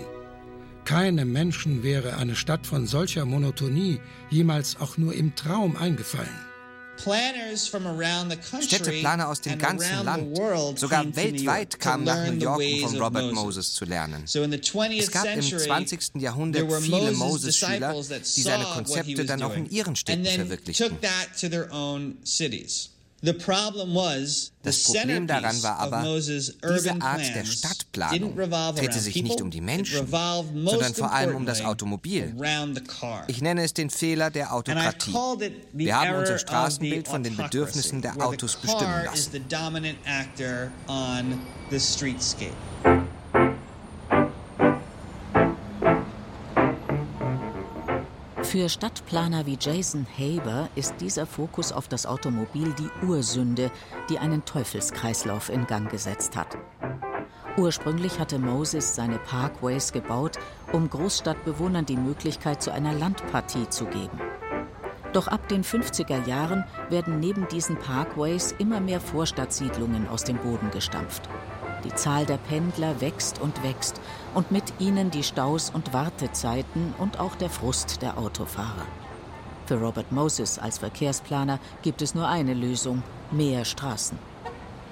Keinem 0.85 1.31
Menschen 1.31 1.81
wäre 1.81 2.17
eine 2.17 2.35
Stadt 2.35 2.67
von 2.67 2.87
solcher 2.87 3.25
Monotonie 3.25 3.99
jemals 4.29 4.77
auch 4.79 4.97
nur 4.97 5.13
im 5.13 5.33
Traum 5.35 5.77
eingefallen. 5.77 6.29
Städteplaner 8.61 9.27
aus 9.27 9.41
dem 9.41 9.57
ganzen 9.57 10.05
Land, 10.05 10.37
sogar 10.77 11.15
weltweit 11.15 11.79
kamen 11.79 12.03
nach 12.03 12.27
New 12.27 12.33
York, 12.33 12.61
um 12.61 12.89
von 12.89 13.01
Robert 13.01 13.33
Moses 13.33 13.73
zu 13.73 13.85
lernen. 13.85 14.23
Es 14.25 15.11
gab 15.11 15.25
im 15.25 15.41
20. 15.41 16.21
Jahrhundert 16.21 16.71
viele 16.83 17.11
Moses-Schüler, 17.13 17.95
die 18.35 18.41
seine 18.41 18.65
Konzepte 18.65 19.25
dann 19.25 19.41
auch 19.41 19.55
in 19.55 19.69
ihren 19.69 19.95
Städten 19.95 20.25
verwirklichten. 20.25 20.97
Das 23.23 24.83
Problem 24.83 25.27
daran 25.27 25.63
war 25.63 25.79
aber, 25.79 26.03
diese 26.19 27.01
Art 27.01 27.35
der 27.35 27.45
Stadtplanung 27.45 28.35
drehte 28.35 28.99
sich 28.99 29.23
nicht 29.23 29.41
um 29.41 29.49
die 29.49 29.61
Menschen, 29.61 30.05
sondern 30.07 30.93
vor 30.93 31.13
allem 31.13 31.35
um 31.35 31.45
das 31.45 31.63
Automobil. 31.63 32.35
Ich 33.27 33.41
nenne 33.41 33.63
es 33.63 33.73
den 33.73 33.89
Fehler 33.89 34.29
der 34.29 34.53
Autokratie. 34.53 35.13
Wir 35.71 35.97
haben 35.97 36.15
unser 36.19 36.37
Straßenbild 36.37 37.07
von 37.07 37.23
den 37.23 37.37
Bedürfnissen 37.37 38.01
der 38.01 38.17
Autos 38.21 38.57
bestimmen 38.57 39.05
lassen. 39.05 39.45
Für 48.53 48.69
Stadtplaner 48.69 49.47
wie 49.47 49.57
Jason 49.59 50.05
Haber 50.15 50.69
ist 50.75 50.93
dieser 51.01 51.25
Fokus 51.25 51.71
auf 51.71 51.87
das 51.87 52.05
Automobil 52.05 52.71
die 52.73 53.03
Ursünde, 53.03 53.71
die 54.11 54.19
einen 54.19 54.45
Teufelskreislauf 54.45 55.49
in 55.49 55.65
Gang 55.65 55.89
gesetzt 55.89 56.35
hat. 56.35 56.55
Ursprünglich 57.57 58.19
hatte 58.19 58.37
Moses 58.37 58.93
seine 58.93 59.17
Parkways 59.17 59.91
gebaut, 59.91 60.37
um 60.71 60.87
Großstadtbewohnern 60.87 61.87
die 61.87 61.97
Möglichkeit 61.97 62.61
zu 62.61 62.71
einer 62.71 62.93
Landpartie 62.93 63.67
zu 63.69 63.85
geben. 63.85 64.21
Doch 65.13 65.27
ab 65.27 65.47
den 65.47 65.63
50er 65.63 66.27
Jahren 66.27 66.63
werden 66.91 67.19
neben 67.19 67.47
diesen 67.47 67.77
Parkways 67.77 68.53
immer 68.59 68.79
mehr 68.79 69.01
Vorstadtsiedlungen 69.01 70.07
aus 70.09 70.25
dem 70.25 70.37
Boden 70.37 70.69
gestampft. 70.69 71.27
Die 71.83 71.93
Zahl 71.95 72.25
der 72.25 72.37
Pendler 72.37 73.01
wächst 73.01 73.41
und 73.41 73.61
wächst 73.63 73.99
und 74.33 74.51
mit 74.51 74.63
ihnen 74.79 75.11
die 75.11 75.23
Staus 75.23 75.69
und 75.69 75.93
Wartezeiten 75.93 76.93
und 76.97 77.19
auch 77.19 77.35
der 77.35 77.49
Frust 77.49 78.01
der 78.01 78.17
Autofahrer. 78.17 78.87
Für 79.65 79.79
Robert 79.79 80.11
Moses 80.11 80.59
als 80.59 80.77
Verkehrsplaner 80.77 81.59
gibt 81.81 82.01
es 82.01 82.15
nur 82.15 82.27
eine 82.27 82.53
Lösung, 82.53 83.03
mehr 83.31 83.65
Straßen. 83.65 84.17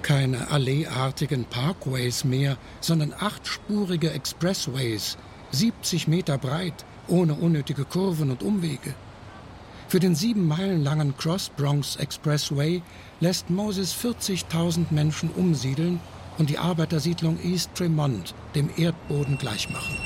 Keine 0.02 0.50
alleeartigen 0.50 1.44
Parkways 1.44 2.24
mehr, 2.24 2.56
sondern 2.80 3.14
achtspurige 3.18 4.10
Expressways, 4.10 5.16
70 5.52 6.08
Meter 6.08 6.38
breit, 6.38 6.84
ohne 7.08 7.34
unnötige 7.34 7.84
Kurven 7.84 8.30
und 8.30 8.42
Umwege. 8.42 8.94
Für 9.88 10.00
den 10.00 10.14
sieben 10.14 10.48
Meilen 10.48 10.82
langen 10.82 11.16
Cross 11.16 11.50
Bronx 11.56 11.96
Expressway 11.96 12.82
lässt 13.20 13.50
Moses 13.50 13.94
40.000 13.94 14.86
Menschen 14.90 15.30
umsiedeln 15.30 16.00
und 16.38 16.50
die 16.50 16.58
Arbeitersiedlung 16.58 17.38
East 17.42 17.70
Tremont 17.74 18.34
dem 18.54 18.70
Erdboden 18.76 19.38
gleichmachen. 19.38 19.96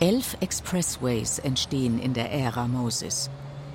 Elf 0.00 0.36
Expressways 0.40 1.38
entstehen 1.38 1.98
in 1.98 2.12
der 2.12 2.30
Ära 2.30 2.66
Moses. 2.68 3.30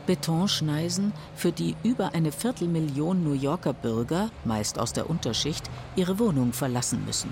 Betonschneisen, 0.06 1.14
für 1.36 1.52
die 1.52 1.76
über 1.84 2.14
eine 2.14 2.32
Viertelmillion 2.32 3.24
New 3.24 3.34
Yorker 3.34 3.74
Bürger, 3.74 4.30
meist 4.44 4.78
aus 4.80 4.94
der 4.94 5.10
Unterschicht, 5.10 5.70
ihre 5.96 6.20
Wohnung 6.20 6.54
verlassen 6.54 7.04
müssen. 7.06 7.32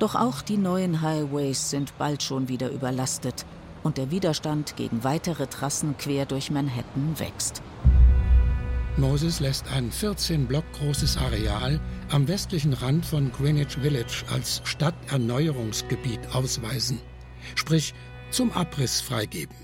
Doch 0.00 0.14
auch 0.14 0.42
die 0.42 0.56
neuen 0.56 1.02
Highways 1.02 1.70
sind 1.70 1.96
bald 1.98 2.22
schon 2.22 2.48
wieder 2.48 2.70
überlastet 2.70 3.44
und 3.82 3.98
der 3.98 4.10
Widerstand 4.10 4.76
gegen 4.76 5.04
weitere 5.04 5.46
Trassen 5.46 5.96
quer 5.98 6.26
durch 6.26 6.50
Manhattan 6.50 7.18
wächst. 7.18 7.62
Moses 9.00 9.40
lässt 9.40 9.66
ein 9.72 9.90
14 9.90 10.46
Block 10.46 10.64
großes 10.74 11.16
Areal 11.16 11.80
am 12.10 12.28
westlichen 12.28 12.74
Rand 12.74 13.06
von 13.06 13.32
Greenwich 13.32 13.78
Village 13.80 14.24
als 14.30 14.60
Stadterneuerungsgebiet 14.64 16.20
ausweisen, 16.34 17.00
sprich 17.54 17.94
zum 18.30 18.52
Abriss 18.52 19.00
freigeben. 19.00 19.56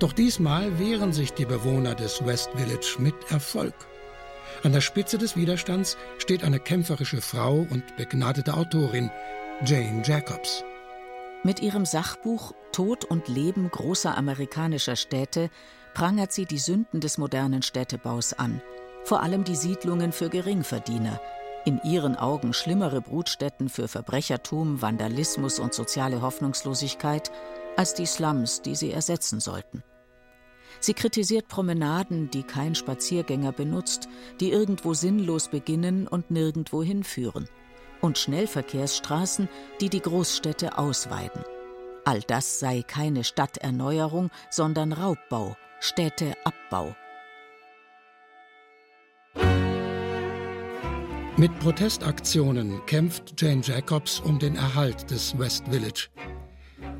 Doch 0.00 0.12
diesmal 0.12 0.78
wehren 0.78 1.12
sich 1.12 1.32
die 1.32 1.44
Bewohner 1.44 1.94
des 1.94 2.24
West 2.26 2.50
Village 2.56 2.96
mit 2.98 3.14
Erfolg. 3.30 3.74
An 4.64 4.72
der 4.72 4.80
Spitze 4.80 5.16
des 5.16 5.36
Widerstands 5.36 5.96
steht 6.18 6.42
eine 6.42 6.58
kämpferische 6.58 7.20
Frau 7.20 7.66
und 7.70 7.96
begnadete 7.96 8.54
Autorin, 8.54 9.10
Jane 9.64 10.02
Jacobs. 10.04 10.64
Mit 11.42 11.60
ihrem 11.60 11.86
Sachbuch 11.86 12.52
Tod 12.70 13.06
und 13.06 13.28
Leben 13.28 13.70
großer 13.70 14.14
amerikanischer 14.14 14.94
Städte 14.94 15.48
prangert 15.94 16.32
sie 16.32 16.44
die 16.44 16.58
Sünden 16.58 17.00
des 17.00 17.16
modernen 17.16 17.62
Städtebaus 17.62 18.34
an, 18.34 18.60
vor 19.04 19.22
allem 19.22 19.44
die 19.44 19.56
Siedlungen 19.56 20.12
für 20.12 20.28
Geringverdiener, 20.28 21.18
in 21.64 21.80
ihren 21.82 22.14
Augen 22.14 22.52
schlimmere 22.52 23.00
Brutstätten 23.00 23.70
für 23.70 23.88
Verbrechertum, 23.88 24.82
Vandalismus 24.82 25.58
und 25.58 25.72
soziale 25.72 26.20
Hoffnungslosigkeit 26.20 27.30
als 27.74 27.94
die 27.94 28.06
Slums, 28.06 28.60
die 28.60 28.74
sie 28.74 28.92
ersetzen 28.92 29.40
sollten. 29.40 29.82
Sie 30.78 30.92
kritisiert 30.92 31.48
Promenaden, 31.48 32.30
die 32.30 32.42
kein 32.42 32.74
Spaziergänger 32.74 33.52
benutzt, 33.52 34.08
die 34.40 34.50
irgendwo 34.50 34.92
sinnlos 34.92 35.48
beginnen 35.48 36.06
und 36.06 36.30
nirgendwo 36.30 36.82
hinführen, 36.82 37.48
und 38.00 38.18
Schnellverkehrsstraßen, 38.18 39.48
die 39.80 39.88
die 39.88 40.00
Großstädte 40.00 40.78
ausweiden. 40.78 41.42
All 42.04 42.20
das 42.20 42.58
sei 42.58 42.82
keine 42.82 43.24
Stadterneuerung, 43.24 44.30
sondern 44.50 44.92
Raubbau, 44.92 45.56
Städteabbau. 45.80 46.94
Mit 51.36 51.58
Protestaktionen 51.60 52.84
kämpft 52.86 53.40
Jane 53.40 53.62
Jacobs 53.62 54.20
um 54.20 54.38
den 54.38 54.56
Erhalt 54.56 55.10
des 55.10 55.38
West 55.38 55.64
Village. 55.70 56.08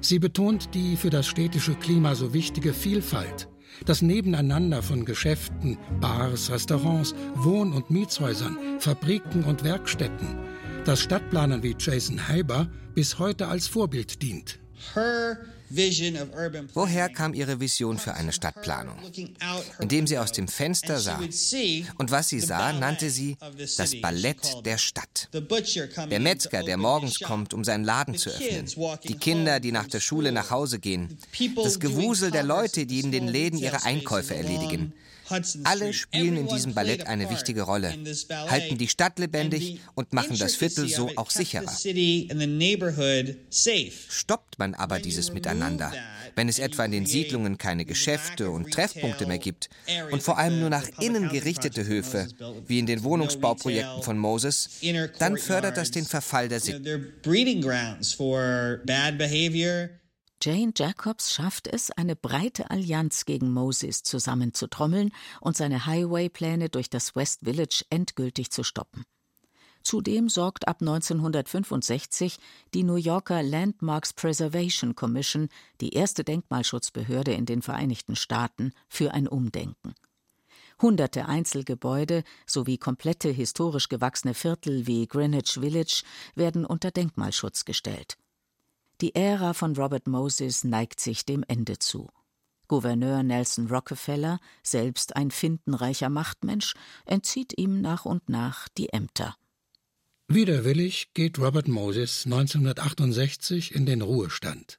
Sie 0.01 0.19
betont 0.19 0.75
die 0.75 0.97
für 0.97 1.11
das 1.11 1.27
städtische 1.27 1.75
Klima 1.75 2.15
so 2.15 2.33
wichtige 2.33 2.73
Vielfalt, 2.73 3.49
Das 3.85 4.03
Nebeneinander 4.03 4.83
von 4.83 5.05
Geschäften, 5.05 5.79
Bars, 6.01 6.51
Restaurants, 6.51 7.15
Wohn- 7.35 7.73
und 7.73 7.91
Mietshäusern, 7.91 8.57
Fabriken 8.79 9.45
und 9.45 9.65
Werkstätten, 9.65 10.39
das 10.91 11.03
Stadtplanern 11.03 11.63
wie 11.63 11.77
Jason 11.79 12.27
Haber 12.27 12.69
bis 12.97 13.21
heute 13.21 13.47
als 13.47 13.69
Vorbild 13.69 14.23
dient. 14.23 14.59
Woher 16.75 17.09
kam 17.09 17.33
ihre 17.33 17.61
Vision 17.61 17.99
für 17.99 18.15
eine 18.15 18.33
Stadtplanung? 18.33 18.99
Indem 19.79 20.07
sie 20.07 20.19
aus 20.19 20.33
dem 20.33 20.49
Fenster 20.49 20.99
sah. 20.99 21.21
Und 21.99 22.11
was 22.11 22.29
sie 22.29 22.41
sah, 22.41 22.73
nannte 22.73 23.11
sie 23.11 23.37
das 23.77 24.01
Ballett 24.01 24.41
der 24.65 24.79
Stadt. 24.79 25.29
Der 26.11 26.21
Metzger, 26.21 26.63
der 26.65 26.77
morgens 26.77 27.21
kommt, 27.21 27.55
um 27.55 27.63
seinen 27.63 27.85
Laden 27.85 28.17
zu 28.17 28.31
öffnen. 28.31 28.67
Die 29.05 29.17
Kinder, 29.17 29.61
die 29.61 29.73
nach 29.73 29.87
der 29.87 30.01
Schule 30.01 30.33
nach 30.33 30.51
Hause 30.51 30.81
gehen. 30.81 31.19
Das 31.57 31.79
Gewusel 31.79 32.31
der 32.31 32.43
Leute, 32.43 32.87
die 32.87 33.01
in 33.01 33.13
den 33.13 33.29
Läden 33.29 33.59
ihre 33.59 33.85
Einkäufe 33.85 34.35
erledigen. 34.35 34.93
Alle 35.65 35.93
spielen 35.93 36.37
in 36.37 36.49
diesem 36.49 36.75
Ballett 36.75 37.07
eine 37.07 37.31
wichtige 37.31 37.63
Rolle, 37.63 37.95
halten 38.49 38.79
die 38.79 38.89
Stadt 38.89 39.19
lebendig 39.19 39.81
und 39.95 40.13
machen 40.13 40.37
das 40.37 40.57
Viertel 40.57 40.89
so 40.89 41.11
auch 41.17 41.31
sicherer. 41.31 41.73
Stoppt 44.09 44.59
man 44.59 44.75
aber 44.75 44.99
dieses 44.99 45.33
Miteinander, 45.33 45.60
wenn 46.35 46.49
es 46.49 46.59
etwa 46.59 46.85
in 46.85 46.93
den 46.93 47.07
Siedlungen 47.07 47.59
keine 47.59 47.85
Geschäfte 47.85 48.51
und 48.51 48.73
Treffpunkte 48.73 49.27
mehr 49.27 49.39
gibt 49.39 49.69
und 50.11 50.23
vor 50.23 50.39
allem 50.39 50.61
nur 50.61 50.71
nach 50.71 50.89
innen 51.01 51.29
gerichtete 51.29 51.87
Höfe, 51.87 52.29
wie 52.67 52.79
in 52.79 52.87
den 52.87 53.03
Wohnungsbauprojekten 53.03 54.03
von 54.03 54.19
Moses, 54.19 54.81
dann 55.19 55.37
fördert 55.37 55.77
das 55.77 55.91
den 55.91 56.05
Verfall 56.05 56.49
der 56.49 56.61
Sitten. 56.61 57.13
Jane 60.43 60.73
Jacobs 60.75 61.35
schafft 61.35 61.67
es, 61.67 61.91
eine 61.91 62.17
breite 62.17 62.71
Allianz 62.71 63.27
gegen 63.27 63.53
Moses 63.53 64.03
zusammenzutrommeln 64.03 65.13
und 65.43 65.55
seine 65.59 65.85
Highway-Pläne 65.85 66.71
durch 66.71 66.89
das 66.89 67.15
West 67.15 67.41
Village 67.45 67.85
endgültig 67.91 68.51
zu 68.51 68.63
stoppen. 68.63 69.05
Zudem 69.83 70.29
sorgt 70.29 70.69
ab 70.69 70.79
1965 70.81 72.39
die 72.75 72.83
New 72.83 72.97
Yorker 72.97 73.43
Landmarks 73.43 74.13
Preservation 74.13 74.95
Commission, 74.95 75.49
die 75.81 75.95
erste 75.95 76.23
Denkmalschutzbehörde 76.23 77.33
in 77.33 77.47
den 77.47 77.63
Vereinigten 77.63 78.17
Staaten, 78.17 78.73
für 78.89 79.13
ein 79.13 79.27
Umdenken. 79.27 79.95
Hunderte 80.81 81.27
Einzelgebäude 81.27 82.25
sowie 82.47 82.79
komplette 82.79 83.29
historisch 83.29 83.89
gewachsene 83.89 84.35
Viertel 84.35 84.87
wie 84.87 85.07
Greenwich 85.07 85.59
Village 85.61 86.03
werden 86.35 86.65
unter 86.65 86.91
Denkmalschutz 86.91 87.65
gestellt. 87.65 88.17
Die 89.01 89.15
Ära 89.15 89.55
von 89.55 89.75
Robert 89.77 90.07
Moses 90.07 90.65
neigt 90.65 91.01
sich 91.01 91.25
dem 91.25 91.45
Ende 91.49 91.79
zu. 91.79 92.09
Gouverneur 92.69 93.23
Nelson 93.23 93.67
Rockefeller, 93.67 94.39
selbst 94.63 95.17
ein 95.17 95.31
findenreicher 95.31 96.09
Machtmensch, 96.09 96.75
entzieht 97.05 97.59
ihm 97.59 97.81
nach 97.81 98.05
und 98.05 98.29
nach 98.29 98.69
die 98.69 98.91
Ämter. 98.91 99.37
Widerwillig 100.33 101.13
geht 101.13 101.41
Robert 101.41 101.67
Moses 101.67 102.25
1968 102.25 103.75
in 103.75 103.85
den 103.85 104.01
Ruhestand. 104.01 104.79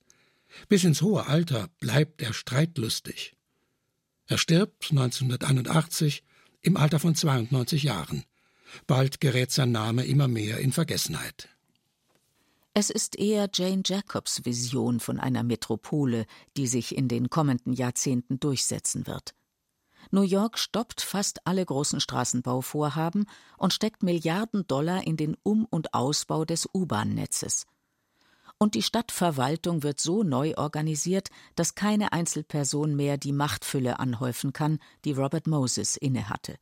Bis 0.70 0.86
ins 0.86 1.02
hohe 1.02 1.26
Alter 1.26 1.68
bleibt 1.82 2.22
er 2.22 2.32
streitlustig. 2.32 3.36
Er 4.28 4.38
stirbt 4.38 4.92
1981 4.92 6.24
im 6.62 6.78
Alter 6.78 7.00
von 7.00 7.16
92 7.16 7.84
Jahren. 7.84 8.24
Bald 8.88 9.20
gerät 9.20 9.52
sein 9.52 9.74
Name 9.74 10.06
immer 10.06 10.30
mehr 10.30 10.60
in 10.60 10.72
Vergessenheit. 10.72 11.50
Es 12.74 12.90
ist 12.90 13.20
eher 13.20 13.50
Jane 13.54 13.84
Jacobs 13.86 14.46
Vision 14.46 15.02
von 15.02 15.20
einer 15.20 15.44
Metropole, 15.44 16.28
die 16.56 16.68
sich 16.68 16.96
in 16.96 17.10
den 17.10 17.30
kommenden 17.30 17.74
Jahrzehnten 17.74 18.40
durchsetzen 18.40 19.06
wird. 19.06 19.34
New 20.12 20.22
York 20.22 20.60
stoppt 20.60 21.02
fast 21.02 21.48
alle 21.48 21.66
großen 21.66 22.02
Straßenbauvorhaben 22.02 23.26
und 23.58 23.74
steckt 23.74 24.04
Milliarden 24.04 24.68
Dollar 24.68 25.08
in 25.08 25.16
den 25.18 25.38
Um- 25.44 25.66
und 25.70 25.94
Ausbau 25.94 26.44
des 26.44 26.68
U-Bahn-Netzes. 26.74 27.66
Und 28.58 28.76
die 28.76 28.84
Stadtverwaltung 28.84 29.84
wird 29.84 30.00
so 30.00 30.22
neu 30.24 30.54
organisiert, 30.56 31.30
dass 31.56 31.76
keine 31.76 32.12
Einzelperson 32.12 32.96
mehr 32.96 33.18
die 33.18 33.32
Machtfülle 33.32 34.00
anhäufen 34.00 34.54
kann, 34.54 34.80
die 35.06 35.14
Robert 35.14 35.48
Moses 35.48 35.98
innehatte. 35.98 36.58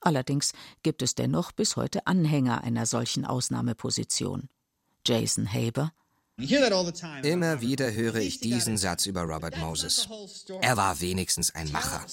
Allerdings 0.00 0.52
gibt 0.82 1.02
es 1.02 1.14
dennoch 1.14 1.52
bis 1.52 1.76
heute 1.76 2.06
Anhänger 2.06 2.64
einer 2.64 2.86
solchen 2.86 3.24
Ausnahmeposition. 3.24 4.48
Jason 5.06 5.52
Haber. 5.52 5.92
Immer 6.38 7.60
wieder 7.60 7.92
höre 7.92 8.16
ich 8.16 8.40
diesen 8.40 8.78
Satz 8.78 9.04
über 9.04 9.22
Robert 9.22 9.58
Moses. 9.58 10.08
Er 10.62 10.78
war 10.78 11.00
wenigstens 11.00 11.54
ein 11.54 11.70
Macher. 11.70 12.04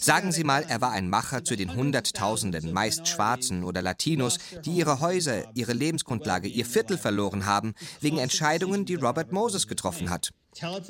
Sagen 0.00 0.32
Sie 0.32 0.44
mal, 0.44 0.64
er 0.68 0.82
war 0.82 0.92
ein 0.92 1.08
Macher 1.08 1.44
zu 1.44 1.56
den 1.56 1.74
Hunderttausenden, 1.74 2.72
meist 2.72 3.08
Schwarzen 3.08 3.64
oder 3.64 3.80
Latinos, 3.80 4.38
die 4.64 4.72
ihre 4.72 5.00
Häuser, 5.00 5.44
ihre 5.54 5.72
Lebensgrundlage, 5.72 6.46
ihr 6.46 6.66
Viertel 6.66 6.98
verloren 6.98 7.46
haben, 7.46 7.74
wegen 8.00 8.18
Entscheidungen, 8.18 8.84
die 8.84 8.96
Robert 8.96 9.32
Moses 9.32 9.66
getroffen 9.66 10.10
hat. 10.10 10.30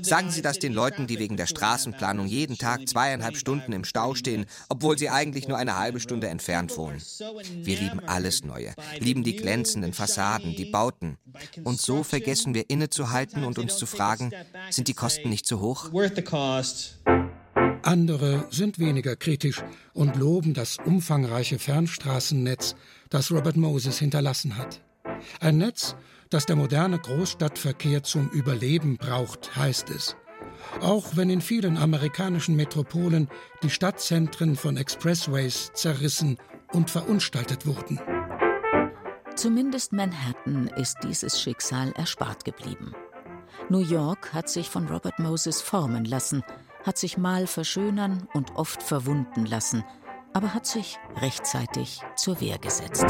Sagen 0.03 0.31
Sie 0.31 0.43
das 0.43 0.59
den 0.59 0.73
Leuten, 0.73 1.07
die 1.07 1.19
wegen 1.19 1.37
der 1.37 1.47
Straßenplanung 1.47 2.27
jeden 2.27 2.59
Tag 2.59 2.89
zweieinhalb 2.89 3.37
Stunden 3.37 3.73
im 3.73 3.85
Stau 3.85 4.15
stehen, 4.15 4.47
obwohl 4.69 4.99
sie 4.99 5.11
eigentlich 5.11 5.49
nur 5.49 5.59
eine 5.59 5.79
halbe 5.79 6.01
Stunde 6.01 6.29
entfernt 6.29 6.77
wohnen. 6.77 7.01
Wir 7.63 7.79
lieben 7.79 8.01
alles 8.01 8.45
Neue, 8.45 8.75
lieben 8.99 9.25
die 9.25 9.37
glänzenden 9.37 9.93
Fassaden, 9.93 10.55
die 10.57 10.67
Bauten. 10.67 11.17
Und 11.63 11.81
so 11.81 12.03
vergessen 12.03 12.55
wir 12.55 12.69
innezuhalten 12.69 13.45
und 13.45 13.59
uns 13.59 13.77
zu 13.77 13.87
fragen, 13.87 14.31
sind 14.71 14.89
die 14.89 14.95
Kosten 14.95 15.31
nicht 15.31 15.47
zu 15.47 15.61
hoch? 15.61 15.91
Andere 17.83 18.47
sind 18.51 18.79
weniger 18.79 19.15
kritisch 19.15 19.63
und 19.93 20.17
loben 20.17 20.55
das 20.55 20.79
umfangreiche 20.85 21.59
Fernstraßennetz, 21.59 22.77
das 23.11 23.31
Robert 23.31 23.57
Moses 23.57 23.99
hinterlassen 23.99 24.57
hat. 24.57 24.81
Ein 25.41 25.59
Netz, 25.59 25.95
das 26.35 26.47
der 26.47 26.57
moderne 26.57 26.99
Großstadtverkehr 26.99 28.03
zum 28.03 28.29
Überleben 28.31 28.97
braucht, 28.97 29.55
heißt 29.55 29.89
es. 29.91 30.17
Auch 30.81 31.17
wenn 31.17 31.31
in 31.31 31.41
vielen 31.41 31.77
amerikanischen 31.77 32.57
Metropolen 32.57 33.29
die 33.63 33.71
Stadtzentren 33.71 34.57
von 34.57 34.77
Expressways 34.77 35.71
zerrissen 35.75 36.39
und 36.73 36.91
verunstaltet 36.91 37.67
wurden. 37.67 38.01
Zumindest 39.37 39.93
Manhattan 39.93 40.67
ist 40.77 40.97
dieses 41.05 41.41
Schicksal 41.41 41.93
erspart 41.93 42.45
geblieben. 42.45 42.95
New 43.69 43.83
York 43.83 44.35
hat 44.35 44.49
sich 44.49 44.69
von 44.69 44.89
Robert 44.89 45.21
Moses 45.21 45.63
formen 45.63 46.05
lassen, 46.05 46.43
hat 46.85 46.99
sich 46.99 47.17
mal 47.17 47.47
verschönern 47.47 48.27
und 48.35 48.57
oft 48.57 48.83
verwunden 48.83 49.47
lassen, 49.47 49.85
aber 50.33 50.53
hat 50.53 50.67
sich 50.67 50.99
rechtzeitig 51.17 52.01
zur 52.17 52.41
Wehr 52.41 52.59
gesetzt. 52.59 53.07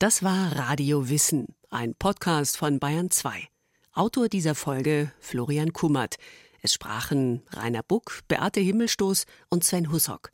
Das 0.00 0.22
war 0.22 0.56
Radio 0.56 1.10
Wissen, 1.10 1.48
ein 1.68 1.94
Podcast 1.94 2.56
von 2.56 2.78
Bayern 2.80 3.10
2. 3.10 3.48
Autor 3.92 4.30
dieser 4.30 4.54
Folge 4.54 5.12
Florian 5.20 5.74
Kummert. 5.74 6.16
Es 6.62 6.72
sprachen 6.72 7.42
Rainer 7.50 7.82
Buck, 7.82 8.20
Beate 8.26 8.60
Himmelstoß 8.60 9.26
und 9.50 9.62
Sven 9.62 9.92
Hussock. 9.92 10.30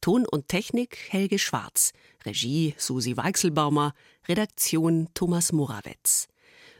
Ton 0.00 0.24
und 0.26 0.48
Technik 0.48 0.96
Helge 1.10 1.38
Schwarz, 1.38 1.92
Regie 2.24 2.74
Susi 2.78 3.14
Weichselbaumer, 3.14 3.92
Redaktion 4.26 5.08
Thomas 5.12 5.52
Morawetz. 5.52 6.26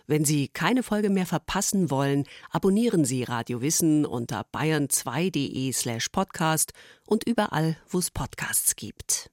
Wenn 0.06 0.24
Sie 0.24 0.48
keine 0.48 0.82
Folge 0.82 1.10
mehr 1.10 1.26
verpassen 1.26 1.90
wollen, 1.90 2.24
abonnieren 2.48 3.04
Sie 3.04 3.22
Radio 3.22 3.60
Wissen 3.60 4.06
unter 4.06 4.46
bayern2.de 4.50 5.72
slash 5.72 6.08
podcast 6.08 6.72
und 7.04 7.28
überall, 7.28 7.76
wo 7.90 7.98
es 7.98 8.10
Podcasts 8.10 8.76
gibt. 8.76 9.30